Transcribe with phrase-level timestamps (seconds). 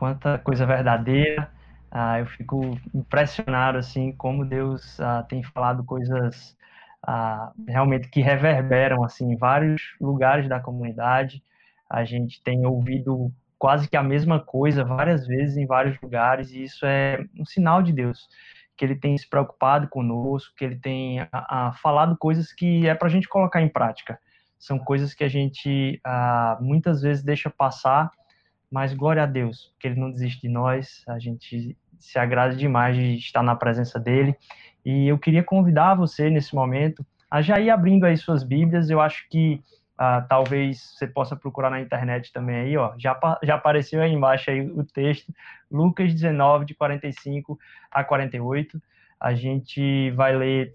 [0.00, 1.52] Quanta coisa verdadeira.
[1.90, 6.56] Ah, eu fico impressionado assim como Deus ah, tem falado coisas
[7.06, 11.44] ah, realmente que reverberam assim em vários lugares da comunidade.
[11.86, 16.62] A gente tem ouvido quase que a mesma coisa várias vezes em vários lugares e
[16.62, 18.26] isso é um sinal de Deus
[18.78, 21.18] que ele tem se preocupado conosco, que ele tem
[21.82, 24.18] falado coisas que é para a gente colocar em prática.
[24.58, 26.00] São coisas que a gente
[26.58, 28.10] muitas vezes deixa passar
[28.70, 32.96] mas glória a Deus, que Ele não desiste de nós, a gente se agrada demais
[32.96, 34.36] de estar na presença dEle,
[34.84, 39.00] e eu queria convidar você nesse momento a já ir abrindo aí suas Bíblias, eu
[39.00, 39.62] acho que
[39.98, 44.50] ah, talvez você possa procurar na internet também aí, ó, já, já apareceu aí embaixo
[44.50, 45.32] aí o texto,
[45.70, 47.58] Lucas 19, de 45
[47.90, 48.80] a 48,
[49.20, 50.74] a gente vai ler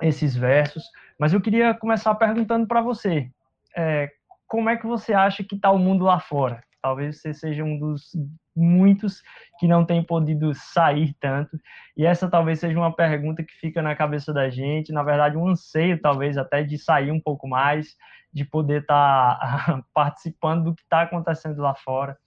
[0.00, 0.84] esses versos,
[1.18, 3.28] mas eu queria começar perguntando para você,
[3.76, 4.10] é,
[4.46, 6.62] como é que você acha que está o mundo lá fora?
[6.82, 8.10] Talvez você seja um dos
[8.54, 9.22] muitos
[9.58, 11.58] que não tem podido sair tanto.
[11.96, 15.48] E essa talvez seja uma pergunta que fica na cabeça da gente, na verdade, um
[15.48, 17.96] anseio, talvez, até de sair um pouco mais,
[18.32, 22.18] de poder estar tá participando do que está acontecendo lá fora.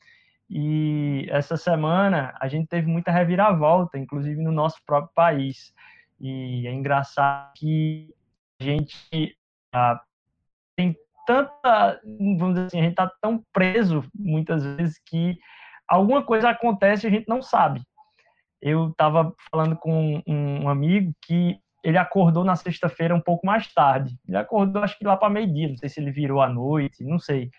[0.49, 5.73] E essa semana a gente teve muita reviravolta, inclusive no nosso próprio país.
[6.19, 8.13] E é engraçado que
[8.61, 9.37] a gente
[9.73, 10.01] ah,
[10.75, 10.95] tem
[11.25, 15.37] tanta, vamos dizer assim, a gente está tão preso muitas vezes que
[15.87, 17.81] alguma coisa acontece e a gente não sabe.
[18.61, 24.17] Eu estava falando com um amigo que ele acordou na sexta-feira um pouco mais tarde.
[24.27, 27.19] Ele acordou, acho que lá para meio-dia, não sei se ele virou à noite, não
[27.19, 27.51] sei.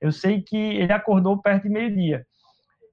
[0.00, 2.26] Eu sei que ele acordou perto de meio-dia.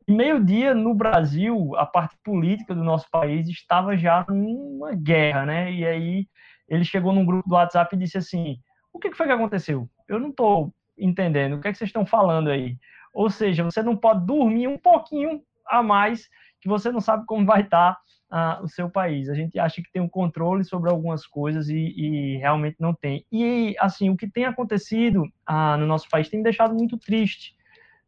[0.08, 5.72] E meio-dia, no Brasil, a parte política do nosso país estava já numa guerra, né?
[5.74, 6.28] E aí
[6.70, 8.58] ele chegou num grupo do WhatsApp e disse assim:
[8.94, 9.90] O que foi que aconteceu?
[10.08, 12.78] Eu não estou entendendo, o que, é que vocês estão falando aí?
[13.14, 16.30] Ou seja, você não pode dormir um pouquinho a mais,
[16.60, 17.98] que você não sabe como vai estar
[18.32, 19.30] uh, o seu país.
[19.30, 23.26] A gente acha que tem um controle sobre algumas coisas e, e realmente não tem.
[23.32, 27.56] E, assim, o que tem acontecido uh, no nosso país tem me deixado muito triste.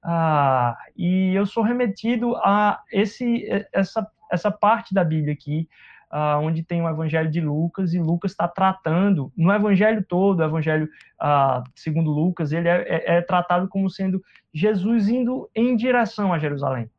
[0.04, 5.68] Uh, e eu sou remetido a esse, essa, essa parte da Bíblia aqui,
[6.12, 10.44] uh, onde tem o Evangelho de Lucas, e Lucas está tratando, no Evangelho todo, o
[10.44, 10.90] Evangelho
[11.22, 14.22] uh, segundo Lucas, ele é, é, é, tratado como sendo
[14.54, 16.90] Jesus indo em direção a Jerusalém.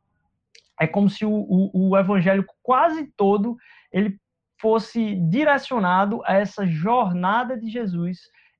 [0.79, 3.57] É como se o, o, o Evangelho quase todo
[3.91, 4.17] ele
[4.59, 8.19] fosse direcionado a essa jornada de Jesus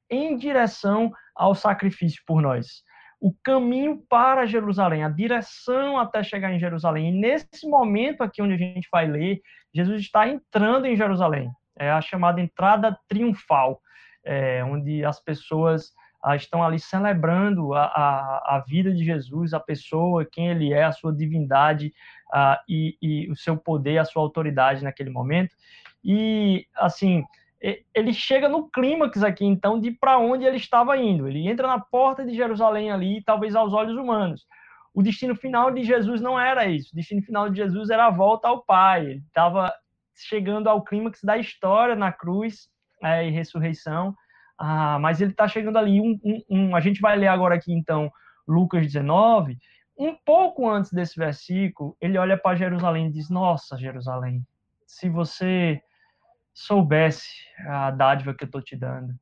[0.10, 2.84] em direção ao sacrifício por nós
[3.22, 7.10] o caminho para Jerusalém, a direção até chegar em Jerusalém.
[7.10, 9.40] E nesse momento aqui onde a gente vai ler,
[9.74, 11.52] Jesus está entrando em Jerusalém.
[11.78, 13.82] É a chamada entrada triunfal,
[14.24, 15.94] é, onde as pessoas
[16.24, 20.84] ah, estão ali celebrando a, a, a, vida de Jesus, a pessoa, quem ele é,
[20.84, 21.94] a sua divindade
[22.32, 25.56] ah, e, e o seu poder, a sua autoridade naquele momento.
[26.04, 27.24] E, assim,
[27.94, 31.28] ele chega no clímax aqui, então, de para onde ele estava indo.
[31.28, 34.46] Ele entra na porta de Jerusalém ali, talvez aos olhos humanos.
[34.94, 36.92] O destino final de Jesus não era isso.
[36.92, 39.06] O destino final de Jesus era a volta ao Pai.
[39.06, 39.74] Ele estava
[40.16, 42.70] chegando ao clímax da história na cruz
[43.04, 44.16] é, e ressurreição.
[44.58, 46.00] Ah, mas ele está chegando ali.
[46.00, 48.12] Um, um, um, a gente vai ler agora aqui, então,
[48.48, 49.58] Lucas 19.
[49.98, 54.46] Um pouco antes desse versículo, ele olha para Jerusalém e diz: Nossa, Jerusalém,
[54.86, 55.82] se você
[56.54, 57.30] soubesse
[57.66, 59.14] a dádiva que eu estou te dando.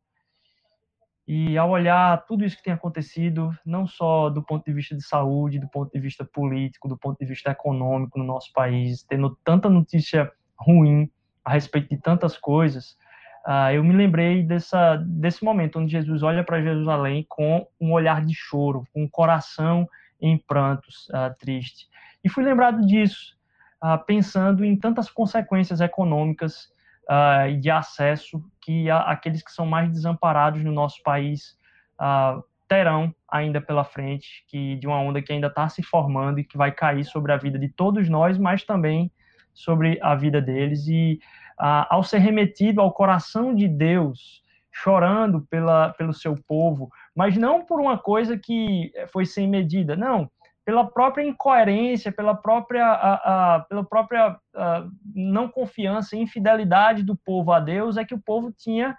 [1.32, 5.04] E ao olhar tudo isso que tem acontecido, não só do ponto de vista de
[5.04, 9.38] saúde, do ponto de vista político, do ponto de vista econômico no nosso país, tendo
[9.44, 11.08] tanta notícia ruim
[11.46, 12.98] a respeito de tantas coisas,
[13.46, 18.26] uh, eu me lembrei dessa, desse momento onde Jesus olha para Jerusalém com um olhar
[18.26, 19.88] de choro, com um coração
[20.20, 21.88] em prantos, uh, triste.
[22.24, 23.38] E fui lembrado disso,
[23.84, 26.74] uh, pensando em tantas consequências econômicas
[27.10, 31.58] uh, e de acesso que a, aqueles que são mais desamparados no nosso país
[32.00, 36.44] uh, terão ainda pela frente, que de uma onda que ainda está se formando e
[36.44, 39.12] que vai cair sobre a vida de todos nós, mas também
[39.54, 40.88] sobre a vida deles.
[40.88, 41.20] E
[41.60, 47.66] uh, ao ser remetido ao coração de Deus, chorando pela, pelo seu povo, mas não
[47.66, 50.30] por uma coisa que foi sem medida, não,
[50.70, 57.16] pela própria incoerência, pela própria, a, a, pela própria a, não confiança e infidelidade do
[57.16, 58.96] povo a Deus, é que o povo tinha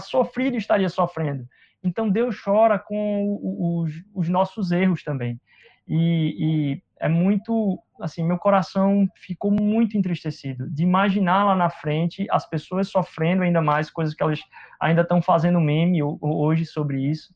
[0.00, 1.46] sofrido e estaria sofrendo.
[1.84, 5.38] Então Deus chora com os, os nossos erros também.
[5.86, 12.26] E, e, é muito, assim, meu coração ficou muito entristecido de imaginar lá na frente
[12.30, 14.40] as pessoas sofrendo ainda mais, coisas que elas
[14.80, 17.34] ainda estão fazendo meme hoje sobre isso.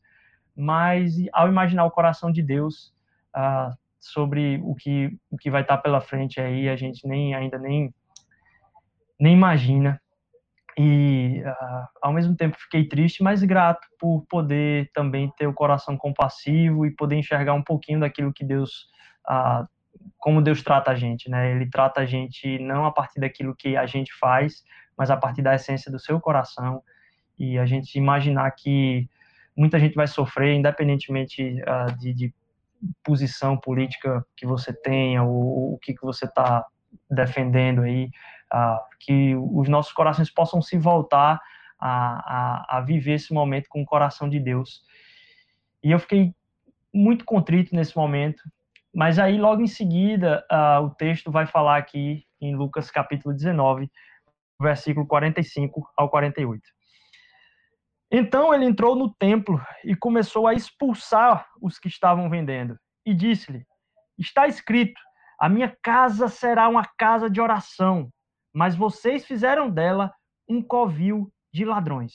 [0.55, 2.96] Mas ao imaginar o coração de Deus,
[3.99, 7.93] sobre o que, o que vai estar pela frente aí, a gente nem ainda nem,
[9.19, 9.99] nem imagina.
[10.79, 11.41] E
[12.01, 16.91] ao mesmo tempo fiquei triste, mas grato por poder também ter o coração compassivo e
[16.91, 18.87] poder enxergar um pouquinho daquilo que Deus,
[20.19, 21.51] como Deus trata a gente, né?
[21.51, 24.63] Ele trata a gente não a partir daquilo que a gente faz,
[24.95, 26.83] mas a partir da essência do seu coração.
[27.39, 29.09] E a gente imaginar que
[29.55, 32.33] muita gente vai sofrer, independentemente uh, de, de,
[33.03, 36.65] posição política que você tenha, ou o que, que você está
[37.09, 38.09] defendendo aí,
[38.53, 41.39] uh, que os nossos corações possam se voltar
[41.79, 44.83] a, a, a, viver esse momento com o coração de Deus.
[45.83, 46.33] E eu fiquei
[46.93, 48.41] muito contrito nesse momento,
[48.93, 53.89] mas aí logo em seguida uh, o texto vai falar aqui em Lucas capítulo 19,
[54.59, 56.76] versículo 45 ao 48.
[58.11, 63.65] Então ele entrou no templo e começou a expulsar os que estavam vendendo, e disse-lhe:
[64.17, 64.99] Está escrito:
[65.39, 68.09] A minha casa será uma casa de oração,
[68.53, 70.13] mas vocês fizeram dela
[70.47, 72.13] um covil de ladrões.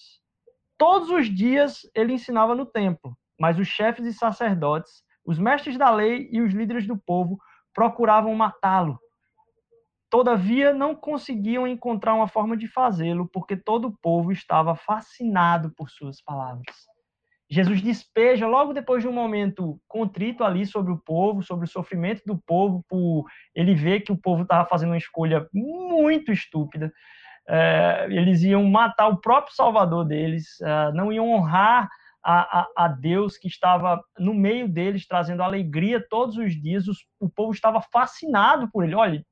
[0.79, 5.91] Todos os dias ele ensinava no templo, mas os chefes e sacerdotes, os mestres da
[5.91, 7.39] lei e os líderes do povo
[7.75, 8.99] procuravam matá-lo.
[10.13, 15.89] Todavia, não conseguiam encontrar uma forma de fazê-lo, porque todo o povo estava fascinado por
[15.89, 16.77] suas palavras.
[17.51, 22.21] Jesus despeja logo depois de um momento contrito ali sobre o povo, sobre o sofrimento
[22.27, 23.25] do povo, por
[23.55, 26.93] ele ver que o povo estava fazendo uma escolha muito estúpida.
[27.49, 31.89] É, eles iam matar o próprio Salvador deles, é, não iam honrar
[32.23, 36.87] a, a, a, Deus que estava no meio deles, trazendo alegria todos os dias.
[36.87, 38.95] Os, o povo estava fascinado por ele.
[38.95, 39.25] Olha,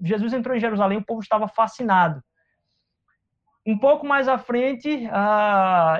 [0.00, 2.22] Jesus entrou em Jerusalém, o povo estava fascinado.
[3.66, 5.98] Um pouco mais à frente, ah,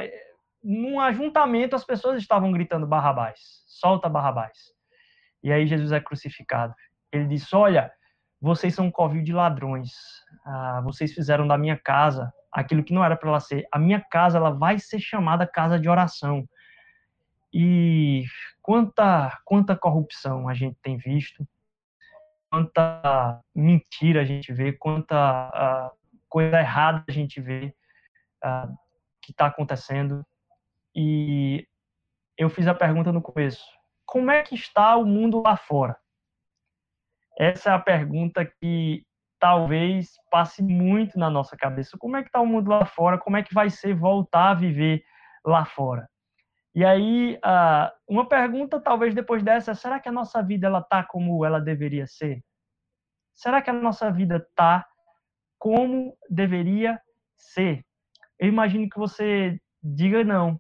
[0.63, 4.57] num ajuntamento, as pessoas estavam gritando Barrabás, solta Barrabás.
[5.43, 6.75] E aí Jesus é crucificado.
[7.13, 7.93] Ele disse: Olha,
[8.41, 9.93] vocês são um covil de ladrões.
[10.45, 13.67] Ah, vocês fizeram da minha casa aquilo que não era para ela ser.
[13.71, 16.49] A minha casa ela vai ser chamada casa de oração.
[17.53, 18.25] E
[18.63, 21.47] quanta quanta corrupção a gente tem visto,
[22.51, 25.99] quanta mentira a gente vê, quanta uh,
[26.29, 27.75] coisa errada a gente vê
[28.45, 28.75] uh,
[29.23, 30.25] que está acontecendo
[30.95, 31.67] e
[32.37, 33.65] eu fiz a pergunta no começo:
[34.07, 35.97] como é que está o mundo lá fora?
[37.39, 39.05] Essa é a pergunta que
[39.39, 41.97] talvez passe muito na nossa cabeça.
[41.99, 43.19] Como é que está o mundo lá fora?
[43.19, 45.05] Como é que vai ser voltar a viver
[45.45, 46.09] lá fora?
[46.79, 47.37] E aí,
[48.09, 52.07] uma pergunta talvez depois dessa, será que a nossa vida ela tá como ela deveria
[52.07, 52.41] ser?
[53.35, 54.87] Será que a nossa vida tá
[55.59, 57.01] como deveria
[57.37, 57.85] ser?
[58.39, 60.57] Eu imagino que você diga não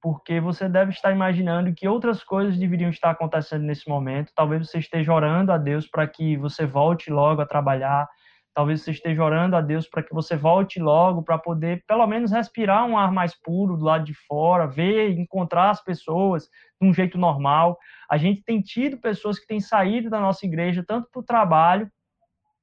[0.00, 4.30] porque você deve estar imaginando que outras coisas deveriam estar acontecendo nesse momento.
[4.36, 8.08] Talvez você esteja orando a Deus para que você volte logo a trabalhar.
[8.54, 12.32] Talvez você esteja orando a Deus para que você volte logo para poder, pelo menos,
[12.32, 16.48] respirar um ar mais puro do lado de fora, ver, encontrar as pessoas
[16.80, 17.78] de um jeito normal.
[18.10, 21.88] A gente tem tido pessoas que têm saído da nossa igreja tanto para o trabalho,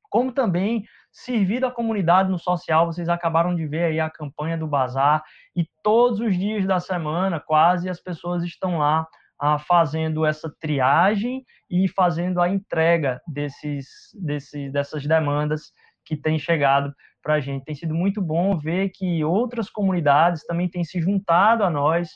[0.09, 2.85] como também servir a comunidade no social.
[2.85, 5.23] Vocês acabaram de ver aí a campanha do Bazar
[5.55, 9.07] e todos os dias da semana, quase, as pessoas estão lá
[9.39, 15.71] ah, fazendo essa triagem e fazendo a entrega desses, desses, dessas demandas
[16.05, 17.65] que têm chegado para a gente.
[17.65, 22.09] Tem sido muito bom ver que outras comunidades também têm se juntado a nós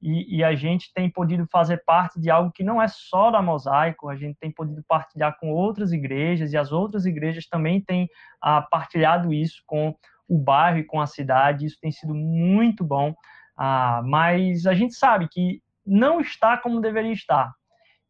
[0.00, 3.40] e, e, a gente tem podido fazer parte de algo que não é só da
[3.40, 8.08] Mosaico, a gente tem podido partilhar com outras igrejas e as outras igrejas também têm
[8.42, 9.94] ah, partilhado isso com
[10.28, 13.14] o bairro e com a cidade, isso tem sido muito bom,
[13.56, 17.52] ah, mas a gente sabe que não está como deveria estar.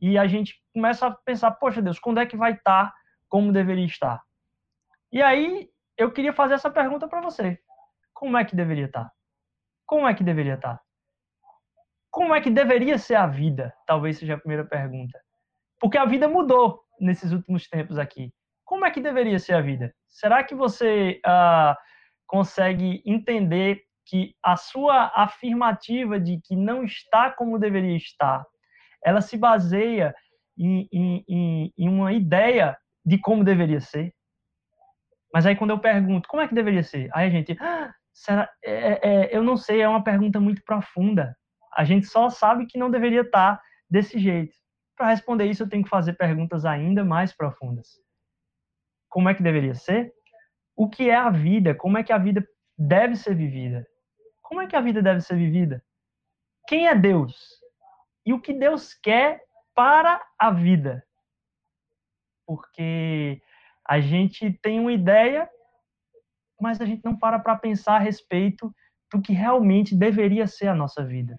[0.01, 2.93] E a gente começa a pensar, poxa Deus, quando é que vai estar
[3.29, 4.23] como deveria estar?
[5.13, 7.59] E aí eu queria fazer essa pergunta para você.
[8.13, 9.11] Como é que deveria estar?
[9.87, 10.81] Como é que deveria estar?
[12.13, 13.75] como é que deveria ser a vida?
[13.87, 15.19] Talvez seja a primeira pergunta.
[15.81, 18.31] Porque a vida mudou nesses últimos tempos aqui.
[18.65, 19.95] Como é que deveria ser a vida?
[20.09, 21.75] Será que você uh,
[22.27, 28.45] consegue entender que a sua afirmativa de que não está como deveria estar,
[29.05, 30.15] ela se baseia
[30.59, 34.13] em, em, em uma ideia de como deveria ser?
[35.33, 37.09] Mas aí quando eu pergunto, como é que deveria ser?
[37.15, 41.35] Aí a gente, ah, será, é, é, eu não sei, é uma pergunta muito profunda.
[41.75, 44.55] A gente só sabe que não deveria estar desse jeito.
[44.97, 47.89] Para responder isso, eu tenho que fazer perguntas ainda mais profundas.
[49.09, 50.13] Como é que deveria ser?
[50.77, 51.75] O que é a vida?
[51.75, 52.47] Como é que a vida
[52.79, 53.87] deve ser vivida?
[54.53, 55.83] Como é que a vida deve ser vivida?
[56.69, 57.35] Quem é Deus?
[58.27, 59.43] E o que Deus quer
[59.75, 61.03] para a vida?
[62.53, 63.41] porque
[63.89, 65.49] a gente tem uma ideia,
[66.61, 68.71] mas a gente não para para pensar a respeito
[69.11, 71.39] do que realmente deveria ser a nossa vida.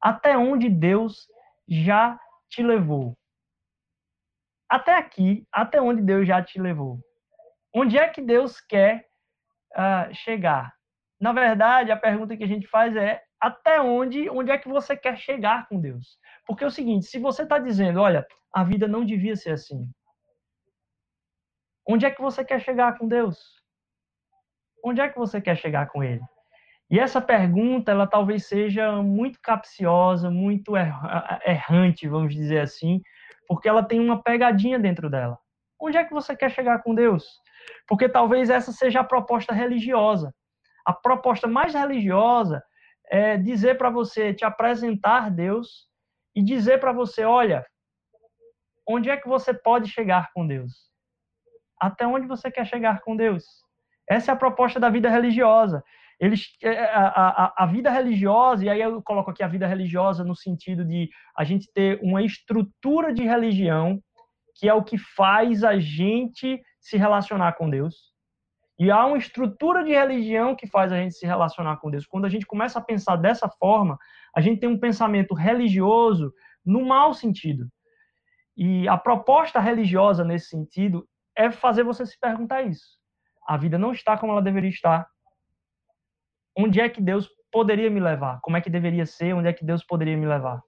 [0.00, 1.28] Até onde Deus
[1.68, 2.18] já
[2.48, 3.16] te levou?
[4.68, 7.00] Até aqui, até onde Deus já te levou?
[7.72, 9.06] Onde é que Deus quer
[9.76, 10.75] uh, chegar?
[11.20, 14.96] Na verdade, a pergunta que a gente faz é até onde, onde é que você
[14.96, 16.18] quer chegar com Deus?
[16.46, 19.88] Porque é o seguinte, se você está dizendo, olha, a vida não devia ser assim,
[21.88, 23.38] onde é que você quer chegar com Deus?
[24.84, 26.22] Onde é que você quer chegar com Ele?
[26.88, 30.74] E essa pergunta, ela talvez seja muito capciosa, muito
[31.44, 33.00] errante, vamos dizer assim,
[33.48, 35.38] porque ela tem uma pegadinha dentro dela.
[35.80, 37.24] Onde é que você quer chegar com Deus?
[37.88, 40.32] Porque talvez essa seja a proposta religiosa.
[40.86, 42.62] A proposta mais religiosa
[43.10, 45.88] é dizer para você, te apresentar Deus
[46.34, 47.66] e dizer para você, olha,
[48.86, 50.72] onde é que você pode chegar com Deus?
[51.80, 53.44] Até onde você quer chegar com Deus?
[54.08, 55.82] Essa é a proposta da vida religiosa.
[56.20, 59.66] Eles, é, é, a, a, a vida religiosa, e aí eu coloco aqui a vida
[59.66, 64.00] religiosa no sentido de a gente ter uma estrutura de religião
[64.54, 68.15] que é o que faz a gente se relacionar com Deus.
[68.78, 72.06] E há uma estrutura de religião que faz a gente se relacionar com Deus.
[72.06, 73.98] Quando a gente começa a pensar dessa forma,
[74.34, 76.32] a gente tem um pensamento religioso
[76.64, 77.66] no mau sentido.
[78.56, 82.98] E a proposta religiosa nesse sentido é fazer você se perguntar isso.
[83.46, 85.06] A vida não está como ela deveria estar.
[86.56, 88.40] Onde é que Deus poderia me levar?
[88.42, 89.34] Como é que deveria ser?
[89.34, 90.60] Onde é que Deus poderia me levar?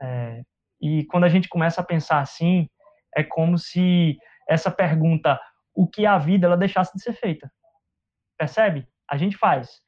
[0.00, 0.42] É,
[0.80, 2.68] e quando a gente começa a pensar assim,
[3.14, 4.16] é como se
[4.48, 5.40] essa pergunta
[5.76, 7.52] o que a vida ela deixasse de ser feita.
[8.38, 8.88] Percebe?
[9.08, 9.80] A gente faz.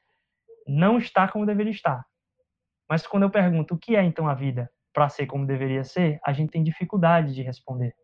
[0.66, 2.04] Não está como deveria estar.
[2.88, 6.20] Mas quando eu pergunto o que é então a vida para ser como deveria ser,
[6.24, 7.94] a gente tem dificuldade de responder.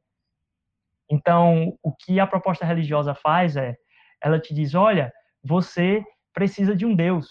[1.10, 3.76] Então, o que a proposta religiosa faz é,
[4.22, 5.12] ela te diz, olha,
[5.42, 7.28] você precisa de um Deus.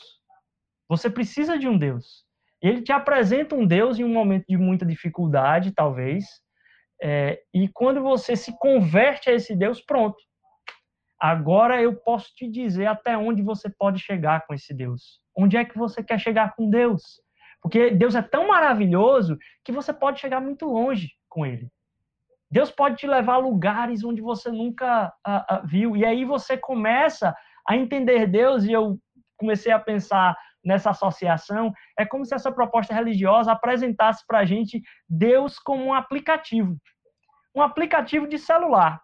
[0.88, 2.24] Você precisa de um Deus.
[2.62, 6.26] Ele te apresenta um Deus em um momento de muita dificuldade, talvez,
[7.02, 10.18] é, e quando você se converte a esse Deus, pronto.
[11.24, 15.22] Agora eu posso te dizer até onde você pode chegar com esse Deus.
[15.34, 17.22] Onde é que você quer chegar com Deus?
[17.62, 21.70] Porque Deus é tão maravilhoso que você pode chegar muito longe com Ele.
[22.52, 25.14] Deus pode te levar a lugares onde você nunca
[25.64, 25.96] viu.
[25.96, 27.34] E aí você começa
[27.66, 29.00] a entender Deus, e eu
[29.38, 31.72] comecei a pensar nessa associação.
[31.98, 36.76] É como se essa proposta religiosa apresentasse para a gente Deus como um aplicativo.
[37.56, 39.02] Um aplicativo de celular.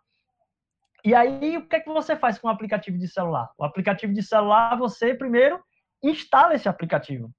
[1.04, 3.50] E aí, o que é que você faz com o aplicativo de celular?
[3.58, 5.64] O aplicativo de celular, você primeiro
[6.04, 7.32] instala esse aplicativo.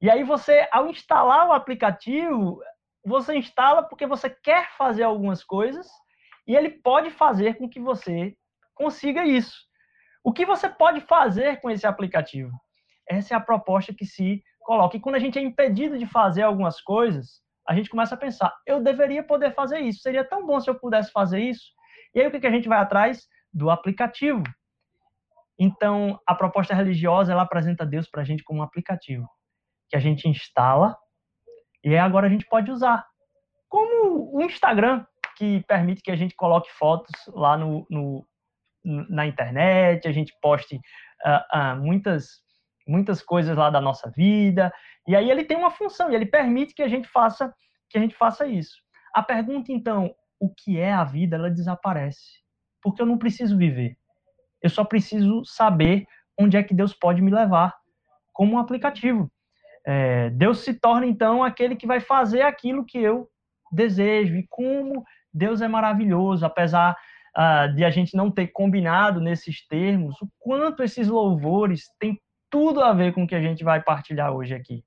[0.00, 2.62] E aí você, ao instalar o aplicativo,
[3.04, 5.86] você instala porque você quer fazer algumas coisas
[6.46, 8.34] e ele pode fazer com que você
[8.74, 9.56] consiga isso.
[10.24, 12.50] O que você pode fazer com esse aplicativo?
[13.08, 14.96] Essa é a proposta que se coloca.
[14.96, 18.54] E quando a gente é impedido de fazer algumas coisas, a gente começa a pensar:
[18.66, 21.72] eu deveria poder fazer isso, seria tão bom se eu pudesse fazer isso.
[22.14, 23.26] E aí o que, que a gente vai atrás?
[23.52, 24.42] Do aplicativo.
[25.58, 29.28] Então, a proposta religiosa, ela apresenta Deus para a gente como um aplicativo,
[29.88, 30.96] que a gente instala
[31.84, 33.04] e agora a gente pode usar.
[33.68, 35.04] Como o Instagram,
[35.36, 38.26] que permite que a gente coloque fotos lá no, no
[38.82, 42.40] na internet, a gente poste uh, uh, muitas,
[42.88, 44.72] muitas coisas lá da nossa vida,
[45.06, 47.52] e aí ele tem uma função, e ele permite que a gente faça
[47.90, 48.76] que a gente faça isso.
[49.12, 52.40] A pergunta, então, o que é a vida, ela desaparece.
[52.82, 53.96] Porque eu não preciso viver.
[54.62, 56.06] Eu só preciso saber
[56.38, 57.76] onde é que Deus pode me levar,
[58.32, 59.30] como um aplicativo.
[59.86, 63.28] É, Deus se torna, então, aquele que vai fazer aquilo que eu
[63.70, 64.36] desejo.
[64.36, 66.96] E como Deus é maravilhoso, apesar
[67.36, 72.18] uh, de a gente não ter combinado nesses termos, o quanto esses louvores têm
[72.48, 74.82] tudo a ver com o que a gente vai partilhar hoje aqui.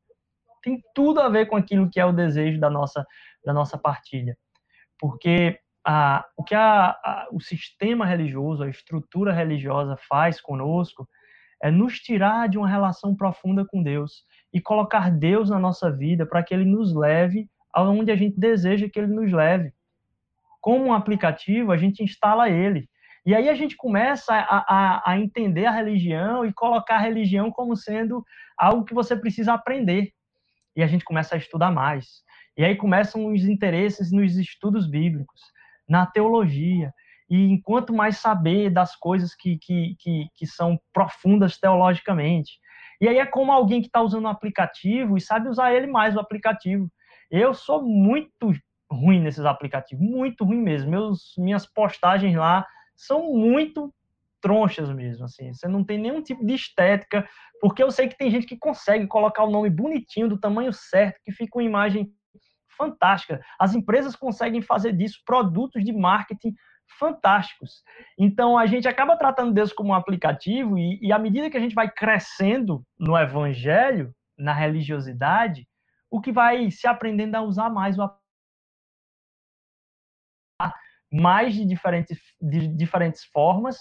[0.64, 3.06] Tem tudo a ver com aquilo que é o desejo da nossa,
[3.46, 4.36] da nossa partilha
[5.04, 11.06] porque a, o que a, a, o sistema religioso, a estrutura religiosa faz conosco
[11.62, 16.26] é nos tirar de uma relação profunda com Deus e colocar Deus na nossa vida
[16.26, 19.74] para que Ele nos leve aonde a gente deseja que Ele nos leve.
[20.62, 22.90] Como um aplicativo, a gente instala ele.
[23.26, 27.52] E aí a gente começa a, a, a entender a religião e colocar a religião
[27.52, 28.24] como sendo
[28.58, 30.14] algo que você precisa aprender.
[30.78, 32.24] E a gente começa a estudar mais.
[32.58, 35.42] E aí começam os interesses nos estudos bíblicos,
[35.88, 36.94] na teologia.
[37.30, 42.60] E enquanto mais saber das coisas que, que, que, que são profundas teologicamente.
[43.02, 46.16] E aí é como alguém que está usando um aplicativo e sabe usar ele mais,
[46.16, 46.90] o aplicativo.
[47.32, 48.54] Eu sou muito
[48.92, 50.92] ruim nesses aplicativos, muito ruim mesmo.
[50.92, 53.92] Meus, minhas postagens lá são muito
[54.40, 55.54] tronchas mesmo, assim.
[55.54, 57.28] Você não tem nenhum tipo de estética,
[57.60, 61.20] porque eu sei que tem gente que consegue colocar o nome bonitinho, do tamanho certo,
[61.24, 62.14] que fica uma imagem
[62.78, 63.42] fantástica.
[63.60, 66.54] As empresas conseguem fazer disso produtos de marketing
[67.00, 67.84] fantásticos.
[68.18, 71.60] Então a gente acaba tratando Deus como um aplicativo e, e à medida que a
[71.60, 75.68] gente vai crescendo no evangelho, na religiosidade,
[76.10, 78.10] o que vai se aprendendo a usar mais o
[81.12, 83.78] mais de diferentes, de diferentes formas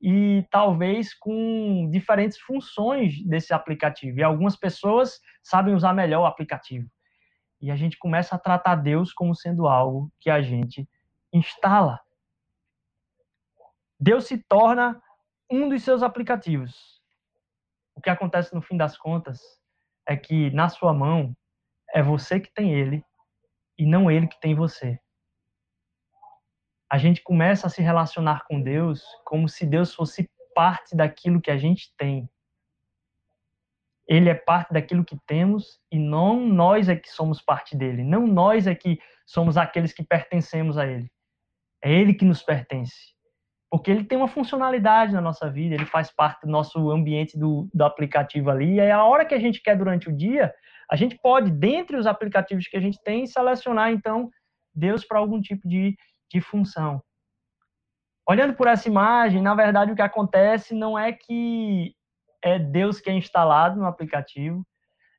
[0.00, 4.18] e talvez com diferentes funções desse aplicativo.
[4.18, 6.88] E algumas pessoas sabem usar melhor o aplicativo.
[7.60, 10.88] E a gente começa a tratar Deus como sendo algo que a gente
[11.32, 12.00] instala.
[13.98, 15.00] Deus se torna
[15.50, 17.00] um dos seus aplicativos.
[17.94, 19.40] O que acontece no fim das contas
[20.06, 21.36] é que na sua mão
[21.92, 23.04] é você que tem ele
[23.76, 24.98] e não ele que tem você.
[26.90, 31.50] A gente começa a se relacionar com Deus como se Deus fosse parte daquilo que
[31.50, 32.28] a gente tem.
[34.10, 38.02] Ele é parte daquilo que temos e não nós é que somos parte dele.
[38.02, 41.08] Não nós é que somos aqueles que pertencemos a ele.
[41.82, 43.14] É ele que nos pertence
[43.70, 47.68] porque ele tem uma funcionalidade na nossa vida, ele faz parte do nosso ambiente do,
[47.72, 50.52] do aplicativo ali, e aí a hora que a gente quer durante o dia,
[50.90, 54.28] a gente pode, dentre os aplicativos que a gente tem, selecionar, então,
[54.74, 55.96] Deus para algum tipo de,
[56.28, 57.00] de função.
[58.28, 61.94] Olhando por essa imagem, na verdade, o que acontece não é que
[62.42, 64.64] é Deus que é instalado no aplicativo,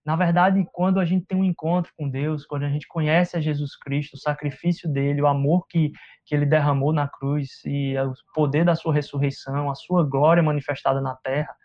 [0.04, 3.42] na verdade, quando a gente tem um encontro com Deus, quando a gente conhece a
[3.42, 5.92] Jesus Cristo, o sacrifício dele, o amor que,
[6.26, 11.00] que ele derramou na cruz e o poder da sua ressurreição, a sua glória manifestada
[11.00, 11.56] na terra,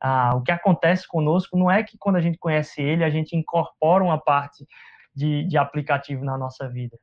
[0.00, 3.36] ah, o que acontece conosco não é que quando a gente conhece ele, a gente
[3.36, 4.66] incorpora uma parte
[5.14, 6.98] de, de aplicativo na nossa vida.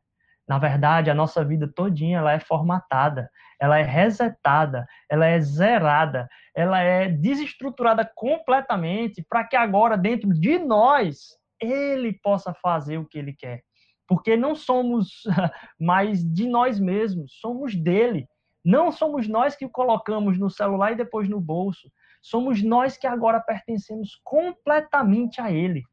[0.47, 3.29] Na verdade, a nossa vida todinha ela é formatada,
[3.59, 10.59] ela é resetada, ela é zerada, ela é desestruturada completamente para que agora dentro de
[10.59, 13.63] nós ele possa fazer o que ele quer.
[14.05, 15.23] Porque não somos
[15.79, 18.27] mais de nós mesmos, somos dele.
[18.63, 21.89] Não somos nós que o colocamos no celular e depois no bolso.
[22.21, 25.83] Somos nós que agora pertencemos completamente a ele.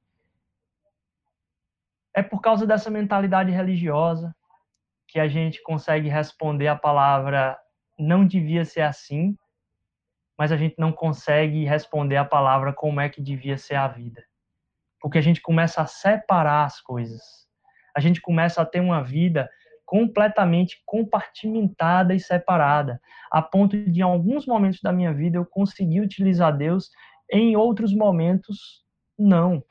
[2.14, 4.34] É por causa dessa mentalidade religiosa,
[5.10, 7.58] que a gente consegue responder a palavra
[7.98, 9.36] não devia ser assim,
[10.38, 14.24] mas a gente não consegue responder a palavra como é que devia ser a vida.
[15.00, 17.20] Porque a gente começa a separar as coisas.
[17.94, 19.50] A gente começa a ter uma vida
[19.84, 26.00] completamente compartimentada e separada, a ponto de em alguns momentos da minha vida eu conseguir
[26.00, 26.88] utilizar Deus,
[27.30, 28.84] em outros momentos
[29.18, 29.62] não.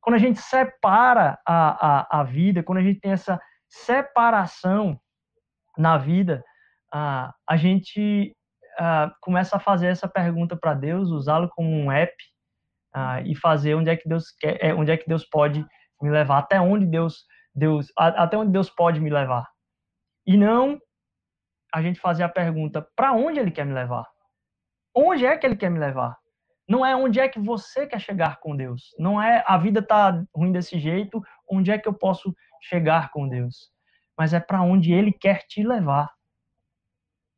[0.00, 3.40] Quando a gente separa a, a, a vida, quando a gente tem essa
[3.82, 4.98] separação
[5.76, 6.44] na vida,
[6.92, 8.34] ah, a gente
[8.78, 12.14] ah, começa a fazer essa pergunta para Deus, usá-lo como um app
[12.94, 15.64] ah, e fazer onde é que Deus quer, é, onde é que Deus pode
[16.00, 19.48] me levar, até onde Deus, Deus, até onde Deus pode me levar.
[20.26, 20.78] E não
[21.74, 24.06] a gente fazer a pergunta para onde Ele quer me levar.
[24.94, 26.16] Onde é que Ele quer me levar?
[26.68, 28.94] Não é onde é que você quer chegar com Deus.
[28.98, 31.22] Não é a vida tá ruim desse jeito.
[31.48, 33.70] Onde é que eu posso chegar com Deus,
[34.16, 36.10] mas é para onde Ele quer te levar.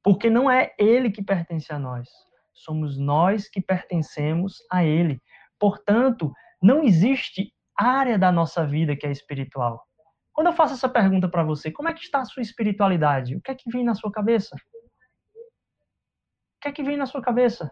[0.03, 2.09] Porque não é Ele que pertence a nós,
[2.55, 5.21] somos nós que pertencemos a Ele.
[5.59, 9.85] Portanto, não existe área da nossa vida que é espiritual.
[10.33, 13.37] Quando eu faço essa pergunta para você, como é que está a sua espiritualidade?
[13.37, 14.55] O que é que vem na sua cabeça?
[14.55, 14.61] O
[16.61, 17.71] que é que vem na sua cabeça?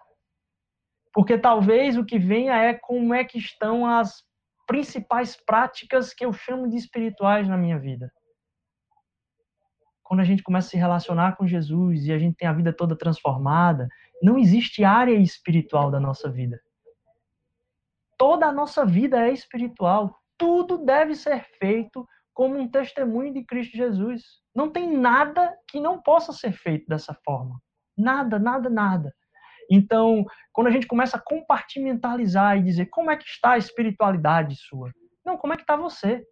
[1.15, 4.25] Porque talvez o que venha é como é que estão as
[4.67, 8.13] principais práticas que eu chamo de espirituais na minha vida.
[10.03, 12.73] Quando a gente começa a se relacionar com Jesus e a gente tem a vida
[12.73, 13.89] toda transformada,
[14.23, 16.61] não existe área espiritual da nossa vida.
[18.19, 20.19] Toda a nossa vida é espiritual.
[20.37, 24.23] Tudo deve ser feito como um testemunho de Cristo Jesus.
[24.55, 27.61] Não tem nada que não possa ser feito dessa forma.
[27.97, 29.15] Nada, nada, nada.
[29.71, 34.57] Então, quando a gente começa a compartimentalizar e dizer como é que está a espiritualidade
[34.57, 34.91] sua,
[35.25, 36.25] não, como é que está você?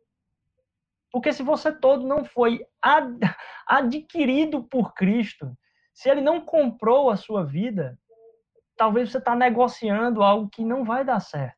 [1.11, 3.19] Porque se você todo não foi ad
[3.67, 5.57] adquirido por Cristo,
[5.95, 7.99] se ele não comprou a sua vida,
[8.77, 11.57] talvez você está negociando algo que não vai dar certo.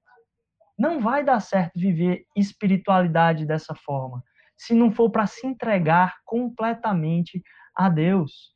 [0.76, 4.22] Não vai dar certo viver espiritualidade dessa forma,
[4.56, 7.42] se não for para se entregar completamente
[7.76, 8.52] a Deus.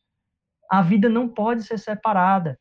[0.70, 2.58] A vida não pode ser separada.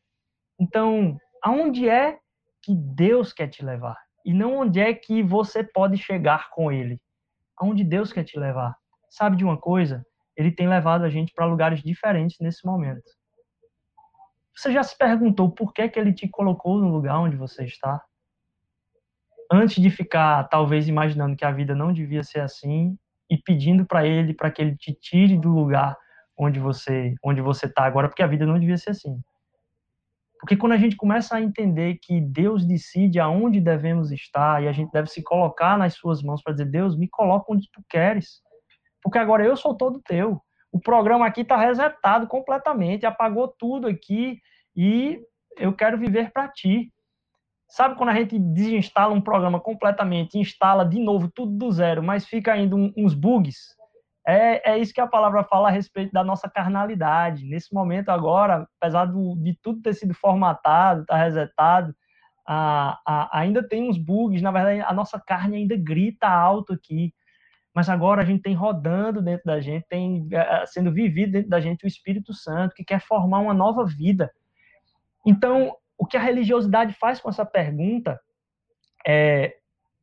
[0.58, 2.18] Então, aonde é
[2.62, 3.96] que Deus quer te levar?
[4.24, 7.00] E não onde é que você pode chegar com Ele.
[7.56, 8.76] Aonde Deus quer te levar.
[9.08, 10.04] sabe de uma coisa?
[10.36, 13.02] Ele tem levado a gente para lugares diferentes nesse momento.
[14.54, 18.02] Você já se perguntou por que, que ele te colocou no lugar onde você está?
[19.50, 22.98] Antes de ficar, talvez, imaginando que a vida não devia ser assim
[23.30, 25.96] e pedindo para ele para que ele te tire do lugar
[26.36, 29.20] onde você onde você está agora, porque a vida não devia ser assim.
[30.40, 34.72] Porque quando a gente começa a entender que Deus decide aonde devemos estar e a
[34.72, 38.40] gente deve se colocar nas suas mãos para dizer, Deus, me coloca onde tu queres.
[39.02, 40.40] Porque agora eu sou todo teu.
[40.70, 44.38] O programa aqui está resetado completamente, apagou tudo aqui
[44.76, 45.20] e
[45.56, 46.92] eu quero viver para ti.
[47.68, 52.26] Sabe quando a gente desinstala um programa completamente, instala de novo tudo do zero, mas
[52.26, 53.77] fica ainda uns bugs?
[54.28, 57.46] É, é isso que a palavra fala a respeito da nossa carnalidade.
[57.46, 61.96] Nesse momento agora, apesar do, de tudo ter sido formatado, tá resetado,
[62.46, 64.42] a, a, ainda tem uns bugs.
[64.42, 67.14] Na verdade, a nossa carne ainda grita alto aqui.
[67.74, 71.58] Mas agora a gente tem rodando dentro da gente, tem é, sendo vivido dentro da
[71.58, 74.30] gente o Espírito Santo, que quer formar uma nova vida.
[75.26, 78.20] Então, o que a religiosidade faz com essa pergunta
[79.06, 79.56] é: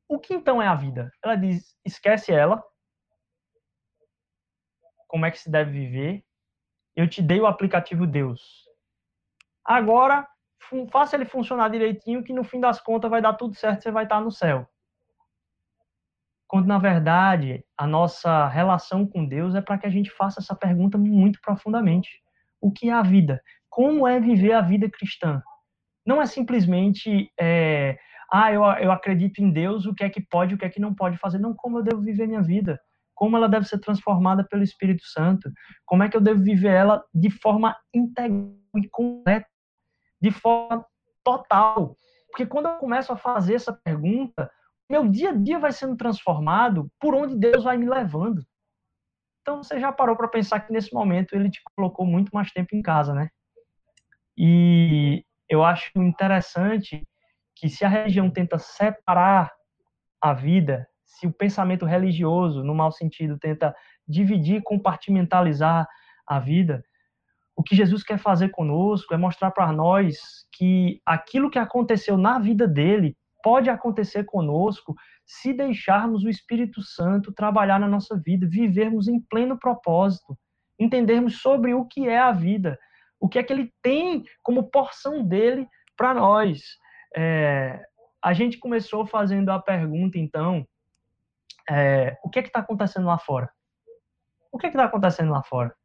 [0.09, 1.11] o que então é a vida?
[1.23, 2.63] Ela diz: esquece ela,
[5.07, 6.23] como é que se deve viver.
[6.95, 8.65] Eu te dei o aplicativo Deus.
[9.63, 10.27] Agora,
[10.91, 14.03] faça ele funcionar direitinho, que no fim das contas vai dar tudo certo, você vai
[14.03, 14.67] estar no céu.
[16.47, 20.55] Quando, na verdade, a nossa relação com Deus é para que a gente faça essa
[20.55, 22.21] pergunta muito profundamente.
[22.61, 23.41] O que é a vida?
[23.69, 25.41] Como é viver a vida cristã?
[26.05, 27.97] Não é simplesmente, é,
[28.31, 30.79] ah, eu, eu acredito em Deus, o que é que pode, o que é que
[30.79, 31.39] não pode fazer.
[31.39, 32.79] Não, como eu devo viver minha vida
[33.15, 35.51] como ela deve ser transformada pelo Espírito Santo,
[35.85, 39.47] como é que eu devo viver ela de forma integral e completa,
[40.21, 40.85] de forma
[41.23, 41.95] total.
[42.29, 44.51] Porque quando eu começo a fazer essa pergunta,
[44.89, 48.45] meu dia a dia vai sendo transformado por onde Deus vai me levando.
[49.41, 52.75] Então você já parou para pensar que nesse momento ele te colocou muito mais tempo
[52.75, 53.29] em casa, né?
[54.37, 57.07] E eu acho interessante
[57.55, 59.51] que se a religião tenta separar
[60.21, 60.87] a vida
[61.19, 63.75] se o pensamento religioso, no mau sentido, tenta
[64.07, 65.87] dividir, compartimentalizar
[66.27, 66.83] a vida,
[67.55, 70.17] o que Jesus quer fazer conosco é mostrar para nós
[70.51, 74.93] que aquilo que aconteceu na vida dele pode acontecer conosco
[75.25, 80.37] se deixarmos o Espírito Santo trabalhar na nossa vida, vivermos em pleno propósito,
[80.79, 82.77] entendermos sobre o que é a vida,
[83.19, 86.61] o que é que ele tem como porção dele para nós.
[87.15, 87.81] É,
[88.21, 90.67] a gente começou fazendo a pergunta, então,
[91.69, 93.51] é, o que é está acontecendo lá fora?
[94.51, 95.75] O que é está acontecendo lá fora?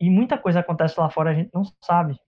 [0.00, 2.18] E muita coisa acontece lá fora, a gente não sabe.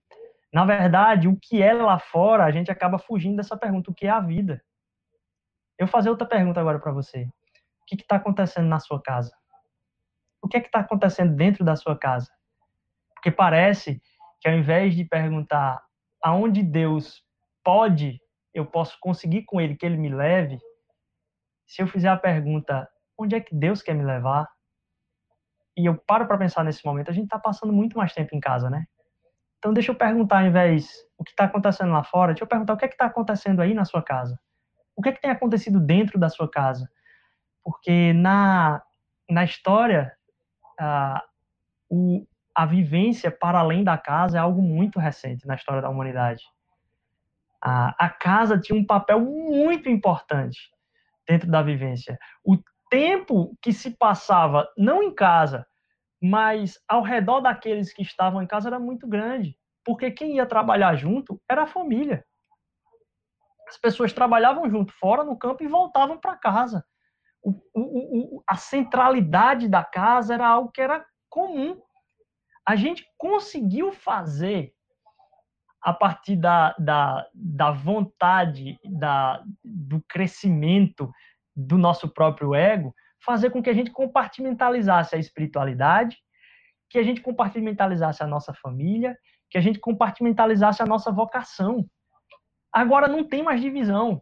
[0.53, 4.07] Na verdade, o que é lá fora, a gente acaba fugindo dessa pergunta, o que
[4.07, 4.61] é a vida?
[5.77, 7.23] Eu fazer outra pergunta agora para você.
[7.81, 9.35] O que está acontecendo na sua casa?
[10.41, 12.31] O que é que está acontecendo dentro da sua casa?
[13.13, 14.01] Porque parece
[14.39, 15.81] que ao invés de perguntar
[16.21, 17.23] aonde Deus
[17.63, 18.19] pode,
[18.53, 20.57] eu posso conseguir com Ele que Ele me leve,
[21.67, 24.47] se eu fizer a pergunta, onde é que Deus quer me levar?
[25.75, 28.39] E eu paro para pensar nesse momento, a gente está passando muito mais tempo em
[28.39, 28.85] casa, né?
[29.59, 32.73] Então deixa eu perguntar, ao invés o que está acontecendo lá fora, deixa eu perguntar
[32.73, 34.39] o que é que está acontecendo aí na sua casa.
[34.95, 36.89] O que é que tem acontecido dentro da sua casa?
[37.63, 38.81] Porque na,
[39.29, 40.15] na história,
[40.79, 41.21] a,
[41.89, 42.25] o,
[42.55, 46.43] a vivência para além da casa é algo muito recente na história da humanidade.
[47.61, 50.71] A, a casa tinha um papel muito importante
[51.27, 52.17] dentro da vivência.
[52.43, 52.57] O
[52.89, 55.65] tempo que se passava, não em casa,
[56.21, 59.57] mas ao redor daqueles que estavam em casa era muito grande.
[59.85, 62.25] Porque quem ia trabalhar junto era a família.
[63.67, 66.85] As pessoas trabalhavam junto fora no campo e voltavam para casa.
[67.43, 71.79] O, o, o, a centralidade da casa era algo que era comum.
[72.65, 74.73] A gente conseguiu fazer
[75.87, 81.09] a partir da, da, da vontade, da, do crescimento
[81.55, 86.17] do nosso próprio ego, fazer com que a gente compartimentalizasse a espiritualidade,
[86.89, 89.17] que a gente compartimentalizasse a nossa família,
[89.49, 91.85] que a gente compartimentalizasse a nossa vocação.
[92.69, 94.21] Agora não tem mais divisão.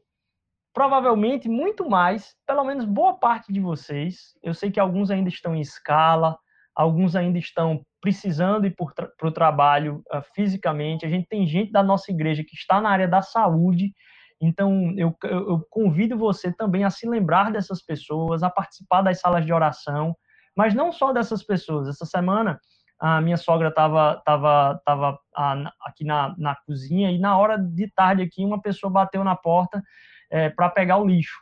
[0.72, 5.56] Provavelmente muito mais, pelo menos boa parte de vocês, eu sei que alguns ainda estão
[5.56, 6.38] em escala,
[6.76, 11.06] alguns ainda estão precisando ir para o trabalho uh, fisicamente.
[11.06, 13.94] A gente tem gente da nossa igreja que está na área da saúde.
[14.40, 19.46] Então, eu, eu, convido você também a se lembrar dessas pessoas, a participar das salas
[19.46, 20.16] de oração,
[20.56, 21.88] mas não só dessas pessoas.
[21.88, 22.60] Essa semana,
[23.00, 27.90] a minha sogra estava tava, tava, tava aqui na, na cozinha e na hora de
[27.96, 29.82] tarde aqui, uma pessoa bateu na porta
[30.30, 31.40] é, para pegar o lixo,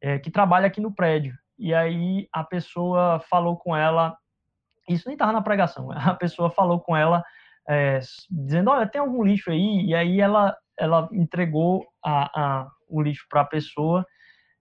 [0.00, 1.34] é, que trabalha aqui no prédio.
[1.58, 4.16] e aí a pessoa falou com ela,
[4.94, 7.22] isso nem estava na pregação, a pessoa falou com ela,
[7.68, 8.00] é,
[8.30, 9.86] dizendo, olha, tem algum lixo aí?
[9.86, 14.04] E aí ela, ela entregou a, a o lixo para a pessoa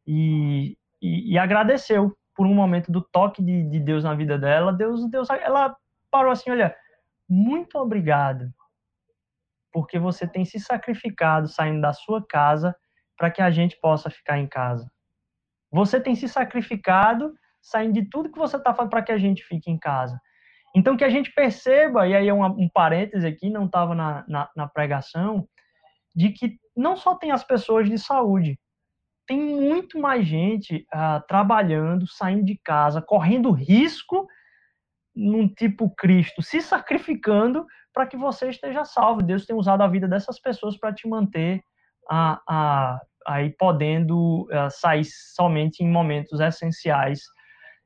[0.06, 4.72] e, e, e, agradeceu por um momento do toque de, de Deus na vida dela.
[4.72, 5.76] Deus, Deus, ela
[6.12, 6.76] parou assim, olha,
[7.28, 8.54] muito obrigado,
[9.72, 12.76] porque você tem se sacrificado saindo da sua casa
[13.18, 14.90] para que a gente possa ficar em casa.
[15.72, 19.44] Você tem se sacrificado saindo de tudo que você está fazendo para que a gente
[19.44, 20.20] fique em casa.
[20.76, 24.24] Então, que a gente perceba, e aí é um, um parêntese aqui, não estava na,
[24.28, 25.48] na, na pregação,
[26.16, 28.60] de que não só tem as pessoas de saúde,
[29.28, 34.28] tem muito mais gente uh, trabalhando, saindo de casa, correndo risco
[35.16, 39.22] num tipo Cristo, se sacrificando para que você esteja salvo.
[39.22, 41.62] Deus tem usado a vida dessas pessoas para te manter
[42.10, 47.22] a, a, aí podendo uh, sair somente em momentos essenciais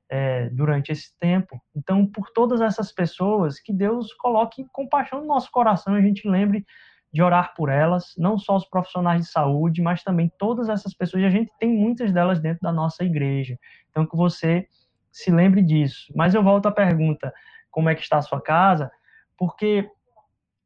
[0.09, 1.61] é, durante esse tempo.
[1.75, 6.65] Então, por todas essas pessoas, que Deus coloque compaixão no nosso coração, a gente lembre
[7.11, 11.23] de orar por elas, não só os profissionais de saúde, mas também todas essas pessoas,
[11.23, 13.57] e a gente tem muitas delas dentro da nossa igreja.
[13.89, 14.67] Então, que você
[15.11, 16.11] se lembre disso.
[16.15, 17.31] Mas eu volto à pergunta:
[17.69, 18.91] como é que está a sua casa?
[19.37, 19.87] Porque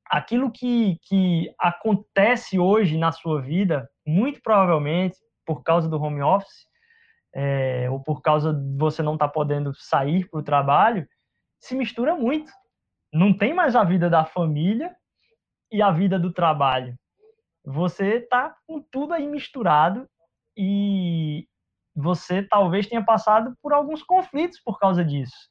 [0.05, 6.65] aquilo que, que acontece hoje na sua vida, muito provavelmente por causa do home office,
[7.33, 11.07] é, ou por causa de você não estar tá podendo sair para o trabalho,
[11.59, 12.51] se mistura muito.
[13.13, 14.95] Não tem mais a vida da família
[15.71, 16.95] e a vida do trabalho.
[17.65, 20.07] Você está com tudo aí misturado
[20.55, 21.47] e
[21.95, 25.49] você talvez tenha passado por alguns conflitos por causa disso.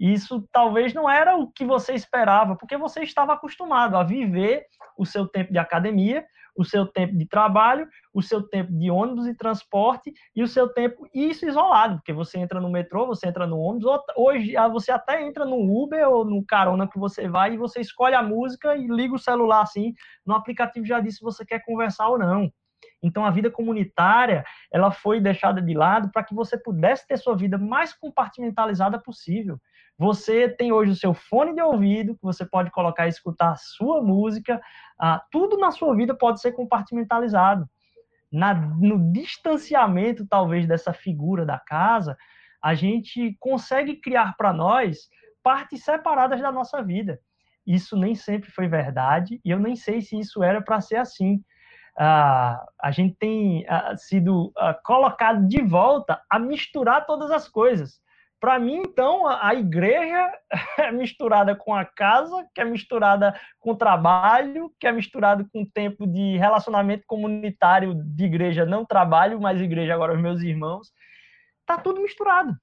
[0.00, 4.64] Isso talvez não era o que você esperava, porque você estava acostumado a viver
[4.96, 6.24] o seu tempo de academia,
[6.56, 10.68] o seu tempo de trabalho, o seu tempo de ônibus e transporte e o seu
[10.72, 14.90] tempo isso isolado, porque você entra no metrô, você entra no ônibus, hoje ah, você
[14.90, 18.74] até entra no Uber ou no carona que você vai e você escolhe a música
[18.76, 19.92] e liga o celular assim,
[20.24, 22.50] no aplicativo já disse se você quer conversar ou não.
[23.02, 27.36] Então a vida comunitária, ela foi deixada de lado para que você pudesse ter sua
[27.36, 29.58] vida mais compartimentalizada possível.
[30.00, 33.56] Você tem hoje o seu fone de ouvido, que você pode colocar e escutar a
[33.56, 34.58] sua música.
[34.98, 37.68] Ah, tudo na sua vida pode ser compartimentalizado.
[38.32, 42.16] Na, no distanciamento, talvez, dessa figura da casa,
[42.62, 45.10] a gente consegue criar para nós
[45.42, 47.20] partes separadas da nossa vida.
[47.66, 51.44] Isso nem sempre foi verdade, e eu nem sei se isso era para ser assim.
[51.98, 58.00] Ah, a gente tem ah, sido ah, colocado de volta a misturar todas as coisas.
[58.40, 60.32] Para mim, então, a igreja
[60.78, 65.62] é misturada com a casa, que é misturada com o trabalho, que é misturada com
[65.62, 70.90] o tempo de relacionamento comunitário de igreja, não trabalho, mas igreja agora os meus irmãos.
[71.66, 72.56] Tá tudo misturado.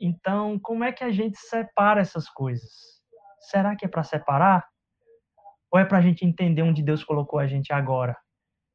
[0.00, 2.70] Então, como é que a gente separa essas coisas?
[3.50, 4.66] Será que é para separar?
[5.70, 8.16] Ou é para a gente entender onde Deus colocou a gente agora?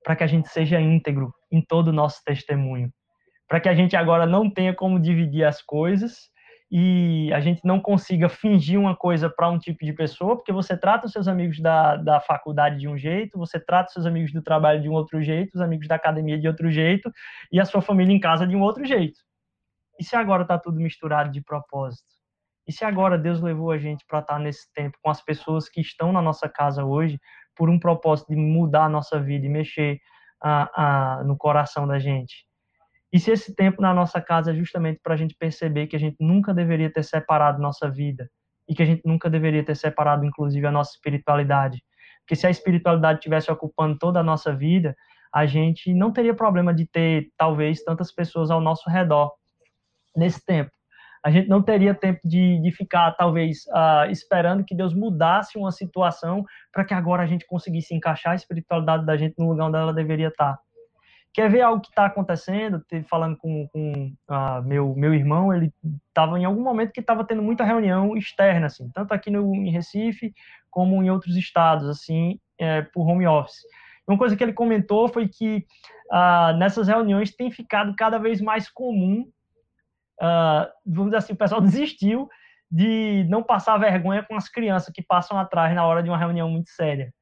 [0.04, 2.94] Para que a gente seja íntegro em todo o nosso testemunho
[3.48, 6.30] para que a gente agora não tenha como dividir as coisas
[6.72, 10.76] e a gente não consiga fingir uma coisa para um tipo de pessoa, porque você
[10.76, 14.34] trata os seus amigos da, da faculdade de um jeito, você trata os seus amigos
[14.34, 17.12] do trabalho de um outro jeito, os amigos da academia de outro jeito,
[17.52, 19.20] e a sua família em casa de um outro jeito.
[20.00, 22.04] E se agora está tudo misturado de propósito?
[22.68, 25.70] E se agora Deus levou a gente para estar tá nesse tempo com as pessoas
[25.70, 27.20] que estão na nossa casa hoje
[27.56, 30.00] por um propósito de mudar a nossa vida e mexer
[30.42, 32.45] a, a, no coração da gente?
[33.15, 35.99] E se esse tempo na nossa casa é justamente para a gente perceber que a
[35.99, 38.30] gente nunca deveria ter separado nossa vida
[38.67, 41.82] e que a gente nunca deveria ter separado, inclusive, a nossa espiritualidade.
[42.19, 44.93] Porque se a espiritualidade estivesse ocupando toda a nossa vida,
[45.34, 49.32] a gente não teria problema de ter, talvez, tantas pessoas ao nosso redor
[50.13, 50.71] nesse tempo.
[51.23, 55.71] A gente não teria tempo de, de ficar, talvez, uh, esperando que Deus mudasse uma
[55.71, 59.78] situação para que agora a gente conseguisse encaixar a espiritualidade da gente no lugar onde
[59.78, 60.60] ela deveria estar.
[61.36, 62.82] Quer ver algo que está acontecendo?
[63.10, 65.69] Falando com, com uh, meu, meu irmão, ele
[66.08, 69.69] estava em algum momento que estava tendo muita reunião externa, assim, tanto aqui no, em
[69.69, 70.34] Recife
[70.71, 73.63] como em outros estados, assim, é, por home office.
[74.08, 75.65] Uma coisa que ele comentou foi que
[76.10, 79.30] uh, nessas reuniões tem ficado cada vez mais comum,
[80.21, 82.30] uh, vamos dizer assim, o pessoal desistiu
[82.71, 86.50] de não passar vergonha com as crianças que passam atrás na hora de uma reunião
[86.50, 87.13] muito séria.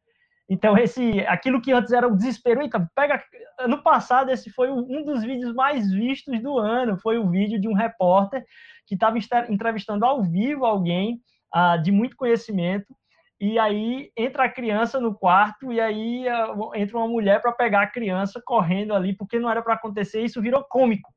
[0.53, 3.23] Então, esse, aquilo que antes era o desespero, eita, pega.
[3.57, 6.95] Ano passado, esse foi um dos vídeos mais vistos do ano.
[6.99, 8.45] Foi o vídeo de um repórter
[8.85, 9.17] que estava
[9.49, 11.19] entrevistando ao vivo alguém
[11.55, 12.95] uh, de muito conhecimento.
[13.41, 17.81] E aí entra a criança no quarto, e aí uh, entra uma mulher para pegar
[17.81, 20.21] a criança correndo ali, porque não era para acontecer.
[20.21, 21.09] Isso virou cômico.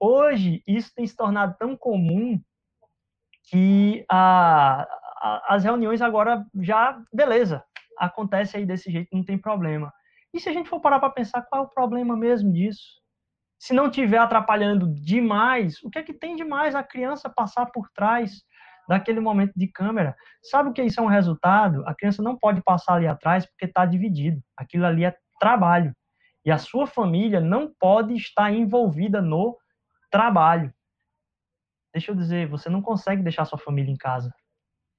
[0.00, 2.40] hoje isso tem se tornado tão comum
[3.50, 4.88] que a,
[5.20, 7.62] a, as reuniões agora já, beleza,
[7.98, 9.92] acontece aí desse jeito, não tem problema.
[10.32, 13.00] E se a gente for parar para pensar qual é o problema mesmo disso?
[13.58, 17.88] Se não tiver atrapalhando demais, o que é que tem demais a criança passar por
[17.94, 18.42] trás
[18.88, 20.14] daquele momento de câmera?
[20.42, 21.82] Sabe o que isso é um resultado?
[21.86, 24.40] A criança não pode passar ali atrás porque está dividido.
[24.56, 25.94] Aquilo ali é trabalho.
[26.44, 29.56] E a sua família não pode estar envolvida no
[30.10, 30.72] trabalho.
[31.92, 34.32] Deixa eu dizer, você não consegue deixar sua família em casa.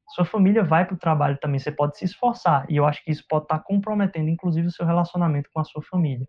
[0.07, 2.65] Sua família vai para o trabalho também, você pode se esforçar.
[2.69, 5.81] E eu acho que isso pode estar comprometendo, inclusive, o seu relacionamento com a sua
[5.81, 6.27] família.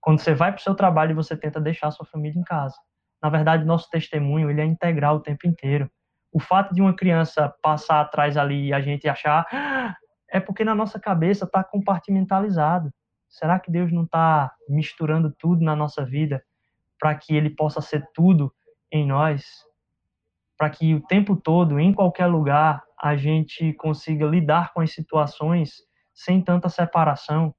[0.00, 2.76] Quando você vai para o seu trabalho você tenta deixar a sua família em casa.
[3.22, 5.90] Na verdade, nosso testemunho ele é integral o tempo inteiro.
[6.32, 9.94] O fato de uma criança passar atrás ali e a gente achar ah,
[10.30, 12.90] é porque na nossa cabeça está compartimentalizado.
[13.28, 16.42] Será que Deus não está misturando tudo na nossa vida
[16.98, 18.52] para que Ele possa ser tudo
[18.90, 19.64] em nós?
[20.60, 25.76] Para que o tempo todo, em qualquer lugar, a gente consiga lidar com as situações
[26.12, 27.54] sem tanta separação.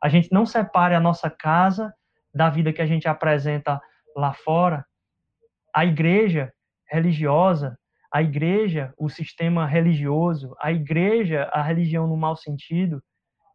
[0.00, 1.92] A gente não separe a nossa casa
[2.32, 3.80] da vida que a gente apresenta
[4.16, 4.86] lá fora.
[5.74, 6.52] A igreja
[6.88, 7.76] religiosa,
[8.12, 13.02] a igreja, o sistema religioso, a igreja, a religião no mau sentido,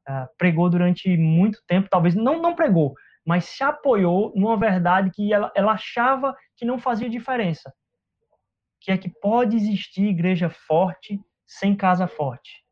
[0.10, 5.32] uh, pregou durante muito tempo, talvez não, não pregou, mas se apoiou numa verdade que
[5.32, 7.74] ela, ela achava que não fazia diferença,
[8.80, 12.63] que é que pode existir igreja forte sem casa forte.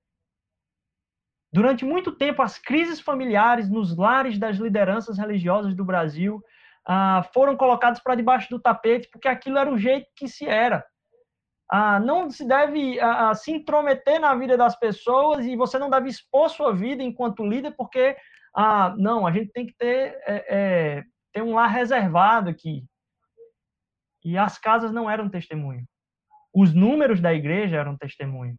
[1.52, 6.42] Durante muito tempo, as crises familiares nos lares das lideranças religiosas do Brasil
[6.86, 10.86] ah, foram colocadas para debaixo do tapete, porque aquilo era o jeito que se era
[11.70, 16.10] ah, não se deve ah, se intrometer na vida das pessoas e você não deve
[16.10, 18.16] expor sua vida enquanto líder, porque,
[18.56, 22.86] ah, não, a gente tem que ter, é, é, ter um lar reservado aqui.
[24.24, 25.86] E as casas não eram testemunho.
[26.60, 28.56] Os números da igreja eram testemunho.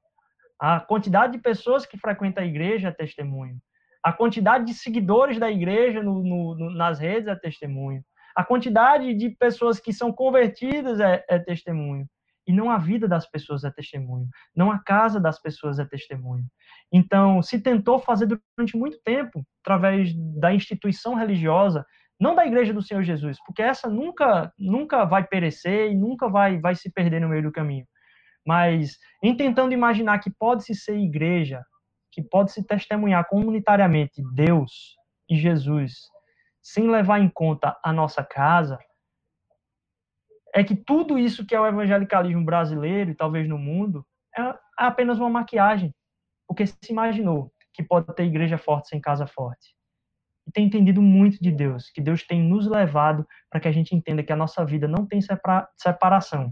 [0.57, 3.59] A quantidade de pessoas que frequentam a igreja é testemunho.
[4.05, 8.01] A quantidade de seguidores da igreja no, no, nas redes é testemunho.
[8.37, 12.07] A quantidade de pessoas que são convertidas é, é testemunho.
[12.47, 16.45] E não a vida das pessoas é testemunho, não a casa das pessoas é testemunho.
[16.93, 21.85] Então, se tentou fazer durante muito tempo, através da instituição religiosa,
[22.21, 26.59] não da igreja do Senhor Jesus, porque essa nunca nunca vai perecer e nunca vai
[26.59, 27.87] vai se perder no meio do caminho.
[28.47, 31.63] Mas em tentando imaginar que pode se ser igreja,
[32.11, 34.97] que pode se testemunhar comunitariamente Deus
[35.29, 35.93] e Jesus,
[36.63, 38.79] sem levar em conta a nossa casa,
[40.55, 44.05] é que tudo isso que é o evangelicalismo brasileiro e talvez no mundo
[44.37, 45.95] é apenas uma maquiagem,
[46.47, 49.78] porque se imaginou que pode ter igreja forte sem casa forte.
[50.49, 53.95] E tem entendido muito de Deus, que Deus tem nos levado para que a gente
[53.95, 55.21] entenda que a nossa vida não tem
[55.77, 56.51] separação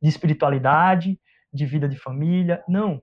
[0.00, 1.20] de espiritualidade,
[1.52, 3.02] de vida de família, não.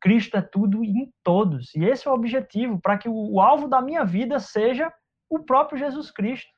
[0.00, 1.74] Cristo é tudo em todos.
[1.74, 4.92] E esse é o objetivo, para que o, o alvo da minha vida seja
[5.28, 6.50] o próprio Jesus Cristo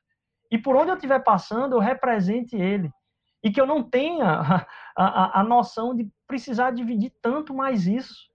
[0.50, 2.90] e por onde eu estiver passando, eu represente ele.
[3.42, 4.26] E que eu não tenha
[4.94, 8.27] a, a, a noção de precisar dividir tanto mais isso,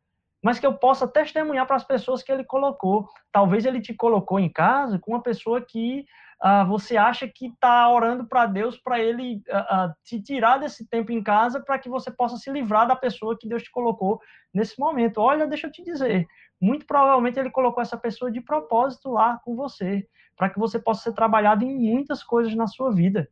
[0.43, 3.07] mas que eu possa testemunhar para as pessoas que ele colocou.
[3.31, 6.05] Talvez ele te colocou em casa com uma pessoa que
[6.41, 10.85] ah, você acha que está orando para Deus para ele ah, ah, te tirar desse
[10.85, 14.19] tempo em casa para que você possa se livrar da pessoa que Deus te colocou
[14.53, 15.21] nesse momento.
[15.21, 16.27] Olha, deixa eu te dizer,
[16.59, 21.03] muito provavelmente ele colocou essa pessoa de propósito lá com você para que você possa
[21.03, 23.29] ser trabalhado em muitas coisas na sua vida.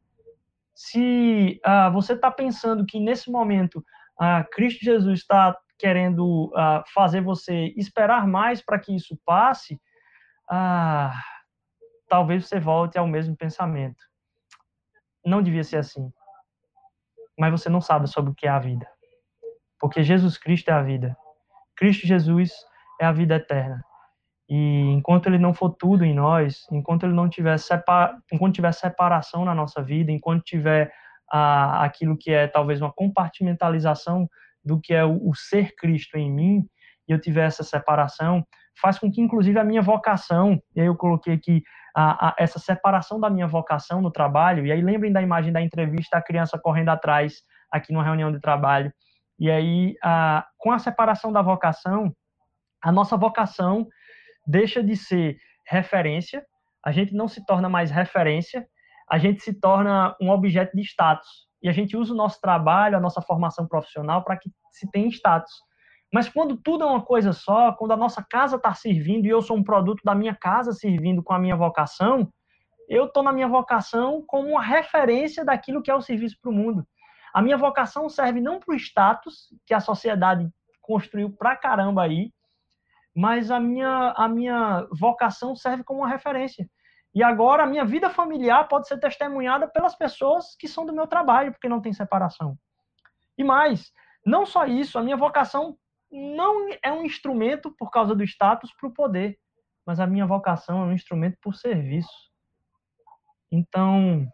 [0.73, 3.83] Se uh, você está pensando que nesse momento
[4.21, 9.81] uh, Cristo Jesus está querendo uh, fazer você esperar mais para que isso passe,
[12.07, 14.03] talvez você volte ao mesmo pensamento.
[15.25, 16.11] Não devia ser assim.
[17.39, 18.87] Mas você não sabe sobre o que é a vida.
[19.79, 21.17] Porque Jesus Cristo é a vida.
[21.75, 22.51] Cristo Jesus
[22.99, 23.83] é a vida eterna.
[24.47, 28.73] E enquanto ele não for tudo em nós, enquanto ele não tiver separa, enquanto tiver
[28.73, 30.93] separação na nossa vida, enquanto tiver
[31.31, 34.29] ah, aquilo que é talvez uma compartimentalização
[34.63, 36.65] do que é o, o, ser Cristo em mim,
[37.07, 38.45] e eu tiver essa separação,
[38.79, 41.63] faz com que inclusive a minha vocação, e aí eu coloquei aqui
[41.95, 45.61] a, a, essa separação da minha vocação no trabalho, e aí lembrem da imagem da
[45.61, 47.41] entrevista, a criança correndo atrás
[47.71, 48.91] aqui numa reunião de trabalho,
[49.39, 52.13] e aí a, com a separação da vocação,
[52.81, 53.87] a nossa vocação
[54.45, 55.37] deixa de ser
[55.67, 56.45] referência,
[56.83, 58.67] a gente não se torna mais referência,
[59.09, 61.50] a gente se torna um objeto de status.
[61.61, 65.07] E a gente usa o nosso trabalho, a nossa formação profissional para que se tenha
[65.09, 65.51] status.
[66.13, 69.41] Mas quando tudo é uma coisa só, quando a nossa casa está servindo e eu
[69.41, 72.29] sou um produto da minha casa servindo com a minha vocação,
[72.89, 76.53] eu estou na minha vocação como uma referência daquilo que é o serviço para o
[76.53, 76.85] mundo.
[77.33, 80.49] A minha vocação serve não para o status que a sociedade
[80.81, 82.33] construiu pra caramba aí,
[83.15, 86.69] mas a minha, a minha vocação serve como uma referência.
[87.13, 91.07] E agora a minha vida familiar pode ser testemunhada pelas pessoas que são do meu
[91.07, 92.57] trabalho, porque não tem separação.
[93.37, 93.91] E mais,
[94.25, 95.77] não só isso, a minha vocação
[96.11, 99.37] não é um instrumento por causa do status para o poder,
[99.85, 102.31] mas a minha vocação é um instrumento por serviço.
[103.51, 104.25] Então,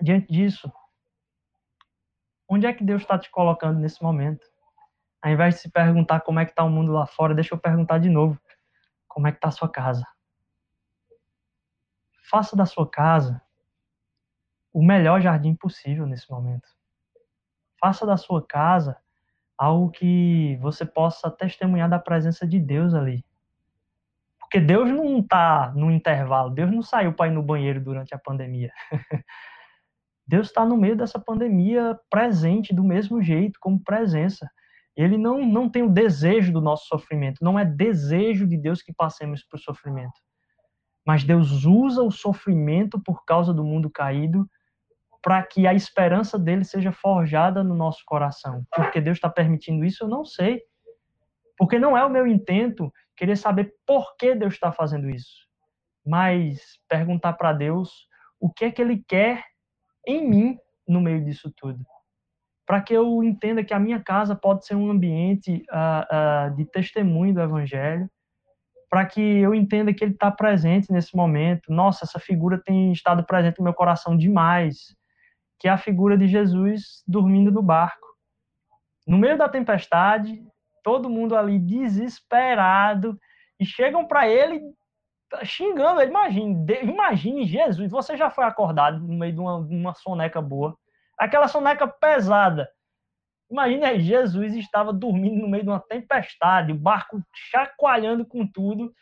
[0.00, 0.72] diante disso,
[2.48, 4.46] onde é que Deus está te colocando nesse momento?
[5.22, 7.58] Ao invés de se perguntar como é que está o mundo lá fora, deixa eu
[7.58, 8.40] perguntar de novo,
[9.06, 10.06] como é que está a sua casa?
[12.30, 13.42] Faça da sua casa
[14.72, 16.68] o melhor jardim possível nesse momento.
[17.80, 18.96] Faça da sua casa
[19.58, 23.24] algo que você possa testemunhar da presença de Deus ali.
[24.38, 28.18] Porque Deus não está no intervalo, Deus não saiu para ir no banheiro durante a
[28.18, 28.72] pandemia.
[30.26, 34.48] Deus está no meio dessa pandemia presente do mesmo jeito, como presença.
[34.96, 38.92] Ele não, não tem o desejo do nosso sofrimento, não é desejo de Deus que
[38.92, 40.20] passemos por sofrimento.
[41.10, 44.48] Mas Deus usa o sofrimento por causa do mundo caído
[45.20, 48.64] para que a esperança dele seja forjada no nosso coração.
[48.72, 50.62] Porque Deus está permitindo isso, eu não sei.
[51.58, 55.48] Porque não é o meu intento querer saber por que Deus está fazendo isso,
[56.06, 58.06] mas perguntar para Deus
[58.38, 59.42] o que é que Ele quer
[60.06, 61.84] em mim no meio disso tudo.
[62.64, 66.64] Para que eu entenda que a minha casa pode ser um ambiente uh, uh, de
[66.66, 68.08] testemunho do Evangelho,
[68.90, 71.72] para que eu entenda que Ele está presente nesse momento.
[71.72, 74.94] Nossa, essa figura tem estado presente no meu coração demais
[75.60, 78.08] que é a figura de Jesus dormindo no barco.
[79.06, 80.42] No meio da tempestade,
[80.82, 83.20] todo mundo ali desesperado,
[83.60, 84.58] e chegam para ele
[85.44, 86.10] xingando ele.
[86.10, 90.74] Imagine, imagine Jesus, você já foi acordado no meio de uma, uma soneca boa,
[91.18, 92.66] aquela soneca pesada.
[93.50, 97.20] Imagine aí, Jesus estava dormindo no meio de uma tempestade, o barco
[97.50, 98.92] chacoalhando com tudo,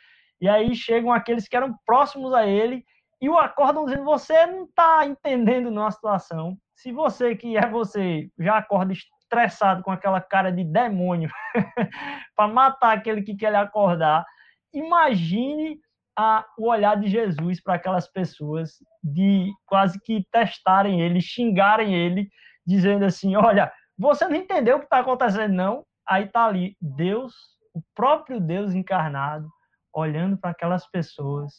[0.40, 2.84] e aí chegam aqueles que eram próximos a ele
[3.20, 6.56] e o acordam dizendo: você não está entendendo numa situação.
[6.74, 11.28] Se você que é você já acorda estressado com aquela cara de demônio
[12.36, 14.24] para matar aquele que quer lhe acordar,
[14.72, 15.78] imagine
[16.16, 22.28] a, o olhar de Jesus para aquelas pessoas de quase que testarem ele, xingarem ele,
[22.64, 25.84] dizendo assim: olha, você não entendeu o que está acontecendo, não?
[26.08, 27.34] Aí está ali Deus,
[27.74, 29.48] o próprio Deus encarnado,
[29.92, 31.52] olhando para aquelas pessoas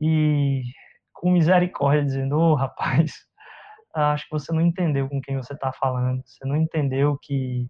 [0.00, 0.62] e
[1.12, 3.12] com misericórdia, dizendo: Ô oh, rapaz,
[3.94, 7.68] acho que você não entendeu com quem você está falando, você não entendeu que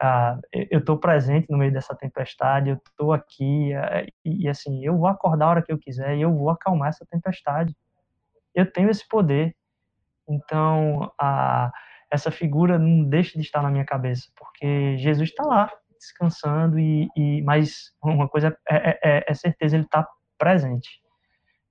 [0.00, 4.84] ah, eu estou presente no meio dessa tempestade, eu estou aqui, eh, e, e assim,
[4.84, 7.74] eu vou acordar a hora que eu quiser e eu vou acalmar essa tempestade.
[8.54, 9.54] Eu tenho esse poder.
[10.28, 11.72] Então, a,
[12.14, 17.08] essa figura não deixa de estar na minha cabeça, porque Jesus está lá, descansando, e,
[17.16, 20.08] e mas uma coisa é, é, é, é certeza, ele está
[20.38, 21.02] presente.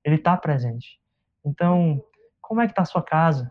[0.04, 1.00] Ele está presente.
[1.46, 2.04] Então,
[2.42, 3.50] como é que está a sua casa?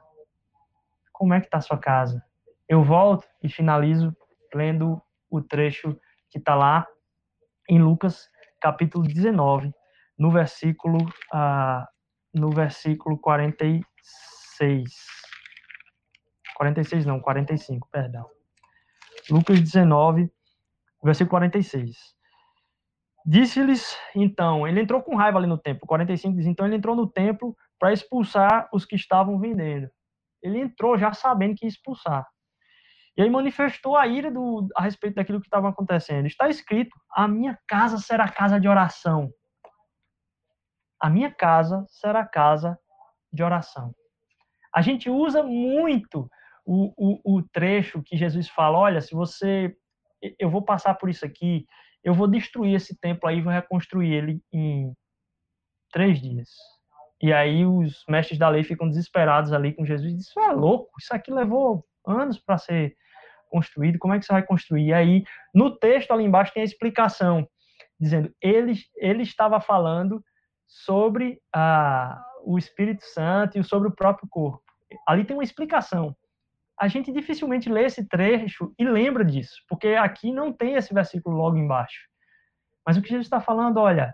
[1.15, 2.23] Como é que está a sua casa?
[2.69, 4.15] Eu volto e finalizo
[4.55, 6.87] lendo o trecho que está lá
[7.71, 8.29] em Lucas,
[8.61, 9.73] capítulo 19,
[10.19, 10.99] no versículo,
[11.33, 11.87] uh,
[12.35, 15.22] no versículo 46.
[16.63, 18.25] 46 não, 45, perdão.
[19.29, 20.31] Lucas 19,
[21.03, 21.97] versículo 46.
[23.27, 25.89] Disse-lhes, então, ele entrou com raiva ali no templo.
[25.89, 29.91] 45 diz, então ele entrou no templo para expulsar os que estavam vendendo.
[30.41, 32.25] Ele entrou já sabendo que ia expulsar.
[33.17, 36.27] E aí manifestou a ira do, a respeito daquilo que estava acontecendo.
[36.27, 39.31] Está escrito: a minha casa será casa de oração.
[41.01, 42.79] A minha casa será casa
[43.33, 43.95] de oração.
[44.75, 46.31] A gente usa muito
[46.65, 49.75] o, o, o trecho que Jesus fala: olha, se você.
[50.39, 51.67] Eu vou passar por isso aqui,
[52.05, 54.93] eu vou destruir esse templo aí, vou reconstruir ele em
[55.93, 56.49] três dias.
[57.21, 61.13] E aí os mestres da lei ficam desesperados ali com Jesus isso é louco, isso
[61.15, 62.97] aqui levou anos para ser
[63.49, 64.87] construído, como é que você vai construir?
[64.87, 67.47] E aí, no texto ali embaixo tem a explicação,
[68.01, 70.25] dizendo, ele, ele estava falando
[70.67, 74.63] sobre ah, o Espírito Santo e sobre o próprio corpo.
[75.07, 76.17] Ali tem uma explicação
[76.83, 81.37] a gente dificilmente lê esse trecho e lembra disso, porque aqui não tem esse versículo
[81.37, 82.09] logo embaixo.
[82.85, 84.13] Mas o que Jesus está falando, olha,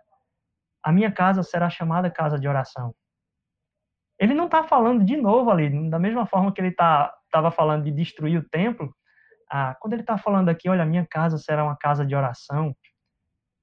[0.82, 2.94] a minha casa será chamada casa de oração.
[4.18, 7.84] Ele não está falando de novo ali, da mesma forma que ele estava tá, falando
[7.84, 8.94] de destruir o templo.
[9.50, 12.76] Ah, quando ele está falando aqui, olha, a minha casa será uma casa de oração,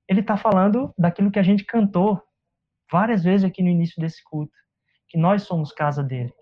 [0.09, 2.19] ele está falando daquilo que a gente cantou
[2.91, 4.57] várias vezes aqui no início desse culto,
[5.07, 6.33] que nós somos casa dele.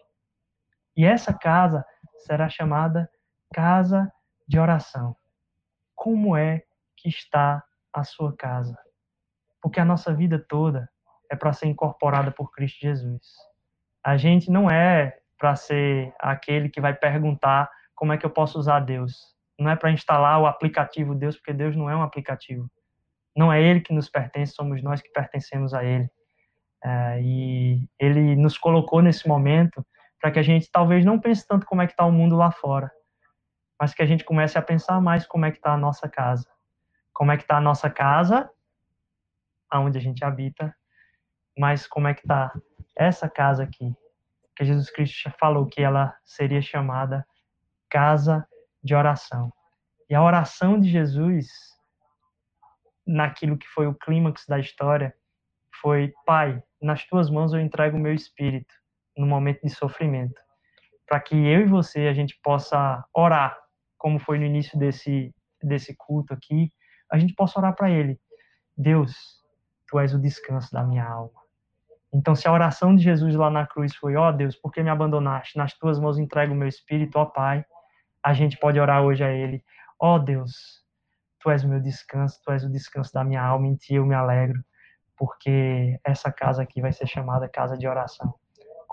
[0.95, 1.83] E essa casa
[2.23, 3.09] será chamada
[3.53, 4.11] casa
[4.47, 5.15] de oração.
[5.95, 6.63] Como é
[6.97, 7.63] que está
[7.93, 8.77] a sua casa?
[9.61, 10.89] Porque a nossa vida toda
[11.29, 13.27] é para ser incorporada por Cristo Jesus.
[14.03, 18.59] A gente não é para ser aquele que vai perguntar como é que eu posso
[18.59, 19.33] usar Deus.
[19.57, 22.69] Não é para instalar o aplicativo Deus, porque Deus não é um aplicativo.
[23.35, 26.09] Não é Ele que nos pertence, somos nós que pertencemos a Ele.
[26.83, 29.85] É, e Ele nos colocou nesse momento
[30.23, 32.49] para que a gente talvez não pense tanto como é que está o mundo lá
[32.49, 32.89] fora,
[33.77, 36.49] mas que a gente comece a pensar mais como é que está a nossa casa.
[37.11, 38.49] Como é que está a nossa casa,
[39.69, 40.73] aonde a gente habita,
[41.59, 42.53] mas como é que está
[42.95, 43.93] essa casa aqui,
[44.55, 47.27] que Jesus Cristo falou que ela seria chamada
[47.89, 48.47] casa
[48.81, 49.51] de oração.
[50.09, 51.49] E a oração de Jesus,
[53.05, 55.13] naquilo que foi o clímax da história,
[55.81, 58.73] foi: Pai, nas tuas mãos eu entrego o meu espírito
[59.17, 60.39] no momento de sofrimento,
[61.07, 63.57] para que eu e você a gente possa orar,
[63.97, 66.71] como foi no início desse desse culto aqui,
[67.09, 68.19] a gente possa orar para ele.
[68.75, 69.41] Deus,
[69.87, 71.41] tu és o descanso da minha alma.
[72.13, 74.83] Então, se a oração de Jesus lá na cruz foi, ó oh, Deus, por que
[74.83, 75.57] me abandonaste?
[75.57, 77.65] Nas tuas mãos entrego o meu espírito, ó Pai.
[78.21, 79.63] A gente pode orar hoje a ele,
[79.99, 80.83] ó oh, Deus,
[81.39, 84.05] tu és o meu descanso, tu és o descanso da minha alma, em ti eu
[84.05, 84.63] me alegro,
[85.17, 88.33] porque essa casa aqui vai ser chamada casa de oração.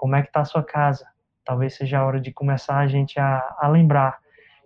[0.00, 1.06] Como é que está a sua casa?
[1.44, 4.18] Talvez seja a hora de começar a gente a, a lembrar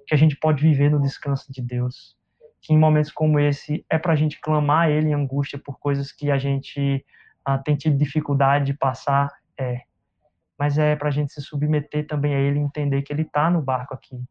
[0.07, 2.16] que a gente pode viver no descanso de Deus.
[2.62, 5.80] Que em momentos como esse é para a gente clamar a Ele em angústia por
[5.80, 7.05] coisas que a gente
[7.45, 9.28] ah, tem tido dificuldade de passar,
[9.59, 9.80] é.
[10.57, 13.61] Mas é para a gente se submeter também a Ele entender que Ele está no
[13.61, 14.22] barco aqui.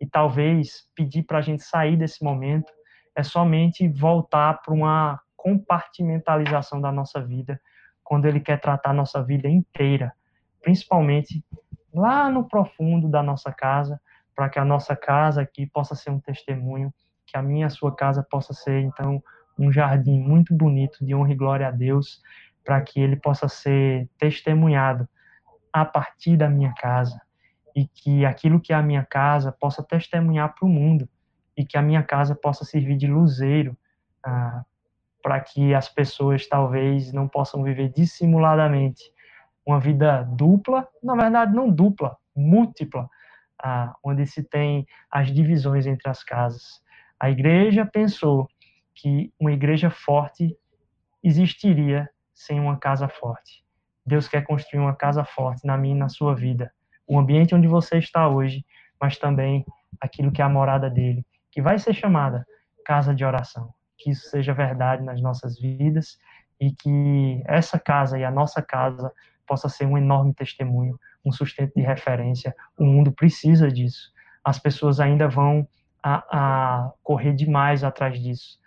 [0.00, 2.72] E talvez pedir para a gente sair desse momento
[3.16, 7.60] é somente voltar para uma compartimentalização da nossa vida,
[8.04, 10.14] quando Ele quer tratar a nossa vida inteira
[10.62, 11.44] principalmente
[11.92, 14.00] lá no profundo da nossa casa,
[14.34, 16.92] para que a nossa casa aqui possa ser um testemunho,
[17.26, 19.22] que a minha a sua casa possa ser então
[19.58, 22.22] um jardim muito bonito de honra e glória a Deus,
[22.64, 25.06] para que ele possa ser testemunhado
[25.72, 27.20] a partir da minha casa
[27.74, 31.08] e que aquilo que é a minha casa possa testemunhar para o mundo
[31.56, 33.76] e que a minha casa possa servir de luzeiro
[34.24, 34.62] ah,
[35.22, 39.02] para que as pessoas talvez não possam viver dissimuladamente
[39.66, 43.08] uma vida dupla, na verdade não dupla, múltipla,
[43.62, 46.82] ah, onde se tem as divisões entre as casas.
[47.18, 48.48] A igreja pensou
[48.94, 50.56] que uma igreja forte
[51.22, 53.64] existiria sem uma casa forte.
[54.04, 56.72] Deus quer construir uma casa forte na minha e na sua vida.
[57.06, 58.64] O ambiente onde você está hoje,
[59.00, 59.64] mas também
[60.00, 62.44] aquilo que é a morada dele, que vai ser chamada
[62.84, 63.72] casa de oração.
[63.96, 66.18] Que isso seja verdade nas nossas vidas
[66.60, 69.12] e que essa casa e a nossa casa
[69.46, 72.54] possa ser um enorme testemunho, um sustento de referência.
[72.76, 74.12] O mundo precisa disso.
[74.44, 75.66] As pessoas ainda vão
[76.02, 78.58] a, a correr demais atrás disso,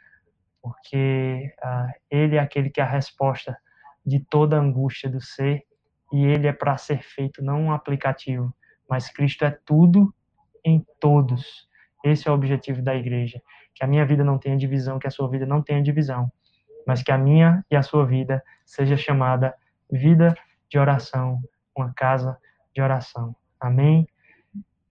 [0.61, 3.57] porque uh, ele é aquele que é a resposta
[4.05, 5.65] de toda a angústia do ser
[6.13, 8.53] e ele é para ser feito não um aplicativo,
[8.89, 10.13] mas Cristo é tudo
[10.63, 11.67] em todos.
[12.03, 13.41] Esse é o objetivo da igreja,
[13.73, 16.31] que a minha vida não tenha divisão, que a sua vida não tenha divisão,
[16.87, 19.53] mas que a minha e a sua vida seja chamada
[19.91, 20.35] vida
[20.75, 21.39] de oração,
[21.73, 22.37] uma casa
[22.73, 23.33] de oração.
[23.57, 24.05] Amém?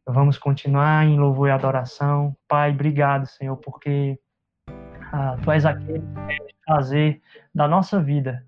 [0.07, 2.35] Vamos continuar em louvor e adoração.
[2.49, 4.19] Pai, obrigado, Senhor, porque
[5.13, 7.23] ah, Tu és aquele que quer fazer
[7.55, 8.43] da nossa vida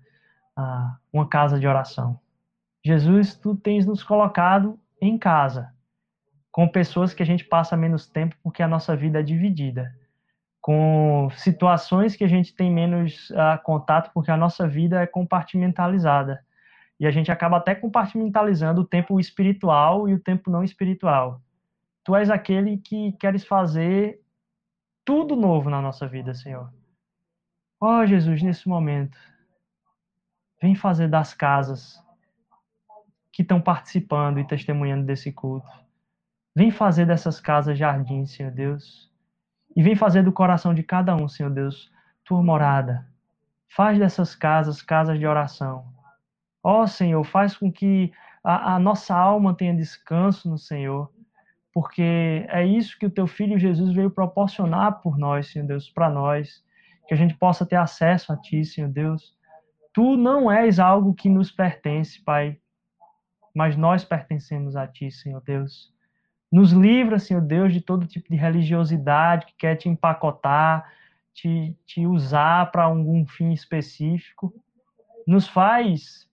[0.55, 2.19] ah, uma casa de oração.
[2.83, 5.71] Jesus, Tu tens nos colocado em casa,
[6.51, 9.93] com pessoas que a gente passa menos tempo porque a nossa vida é dividida,
[10.59, 16.46] com situações que a gente tem menos ah, contato porque a nossa vida é compartimentalizada
[16.99, 21.41] e a gente acaba até compartimentalizando o tempo espiritual e o tempo não espiritual.
[22.03, 24.21] Tu és aquele que queres fazer
[25.05, 26.73] tudo novo na nossa vida, Senhor.
[27.79, 29.17] Ó oh, Jesus, nesse momento,
[30.59, 32.03] vem fazer das casas
[33.31, 35.69] que estão participando e testemunhando desse culto.
[36.55, 39.11] Vem fazer dessas casas jardins, Senhor Deus.
[39.75, 41.91] E vem fazer do coração de cada um, Senhor Deus,
[42.23, 43.07] tua morada.
[43.69, 45.96] Faz dessas casas casas de oração
[46.69, 48.11] Ó oh, Senhor, faz com que
[48.43, 51.09] a, a nossa alma tenha descanso no Senhor,
[51.73, 56.09] porque é isso que o teu filho Jesus veio proporcionar por nós, Senhor Deus, para
[56.09, 56.61] nós,
[57.07, 59.33] que a gente possa ter acesso a ti, Senhor Deus.
[59.93, 62.57] Tu não és algo que nos pertence, Pai,
[63.55, 65.93] mas nós pertencemos a ti, Senhor Deus.
[66.51, 70.85] Nos livra, Senhor Deus, de todo tipo de religiosidade que quer te empacotar,
[71.33, 74.53] te, te usar para algum fim específico.
[75.25, 76.26] Nos faz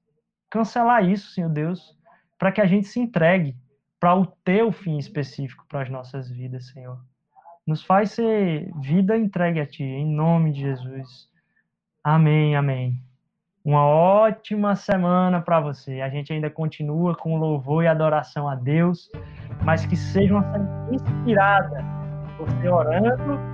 [0.55, 1.98] cancelar isso, Senhor Deus,
[2.38, 3.57] para que a gente se entregue
[3.98, 6.96] para o teu fim específico para as nossas vidas, Senhor.
[7.66, 11.28] Nos faz ser vida entregue a Ti, em nome de Jesus.
[12.05, 13.00] Amém, amém.
[13.64, 16.00] Uma ótima semana para você.
[16.00, 19.11] A gente ainda continua com louvor e adoração a Deus,
[19.64, 21.78] mas que seja uma semana inspirada,
[22.38, 23.53] você orando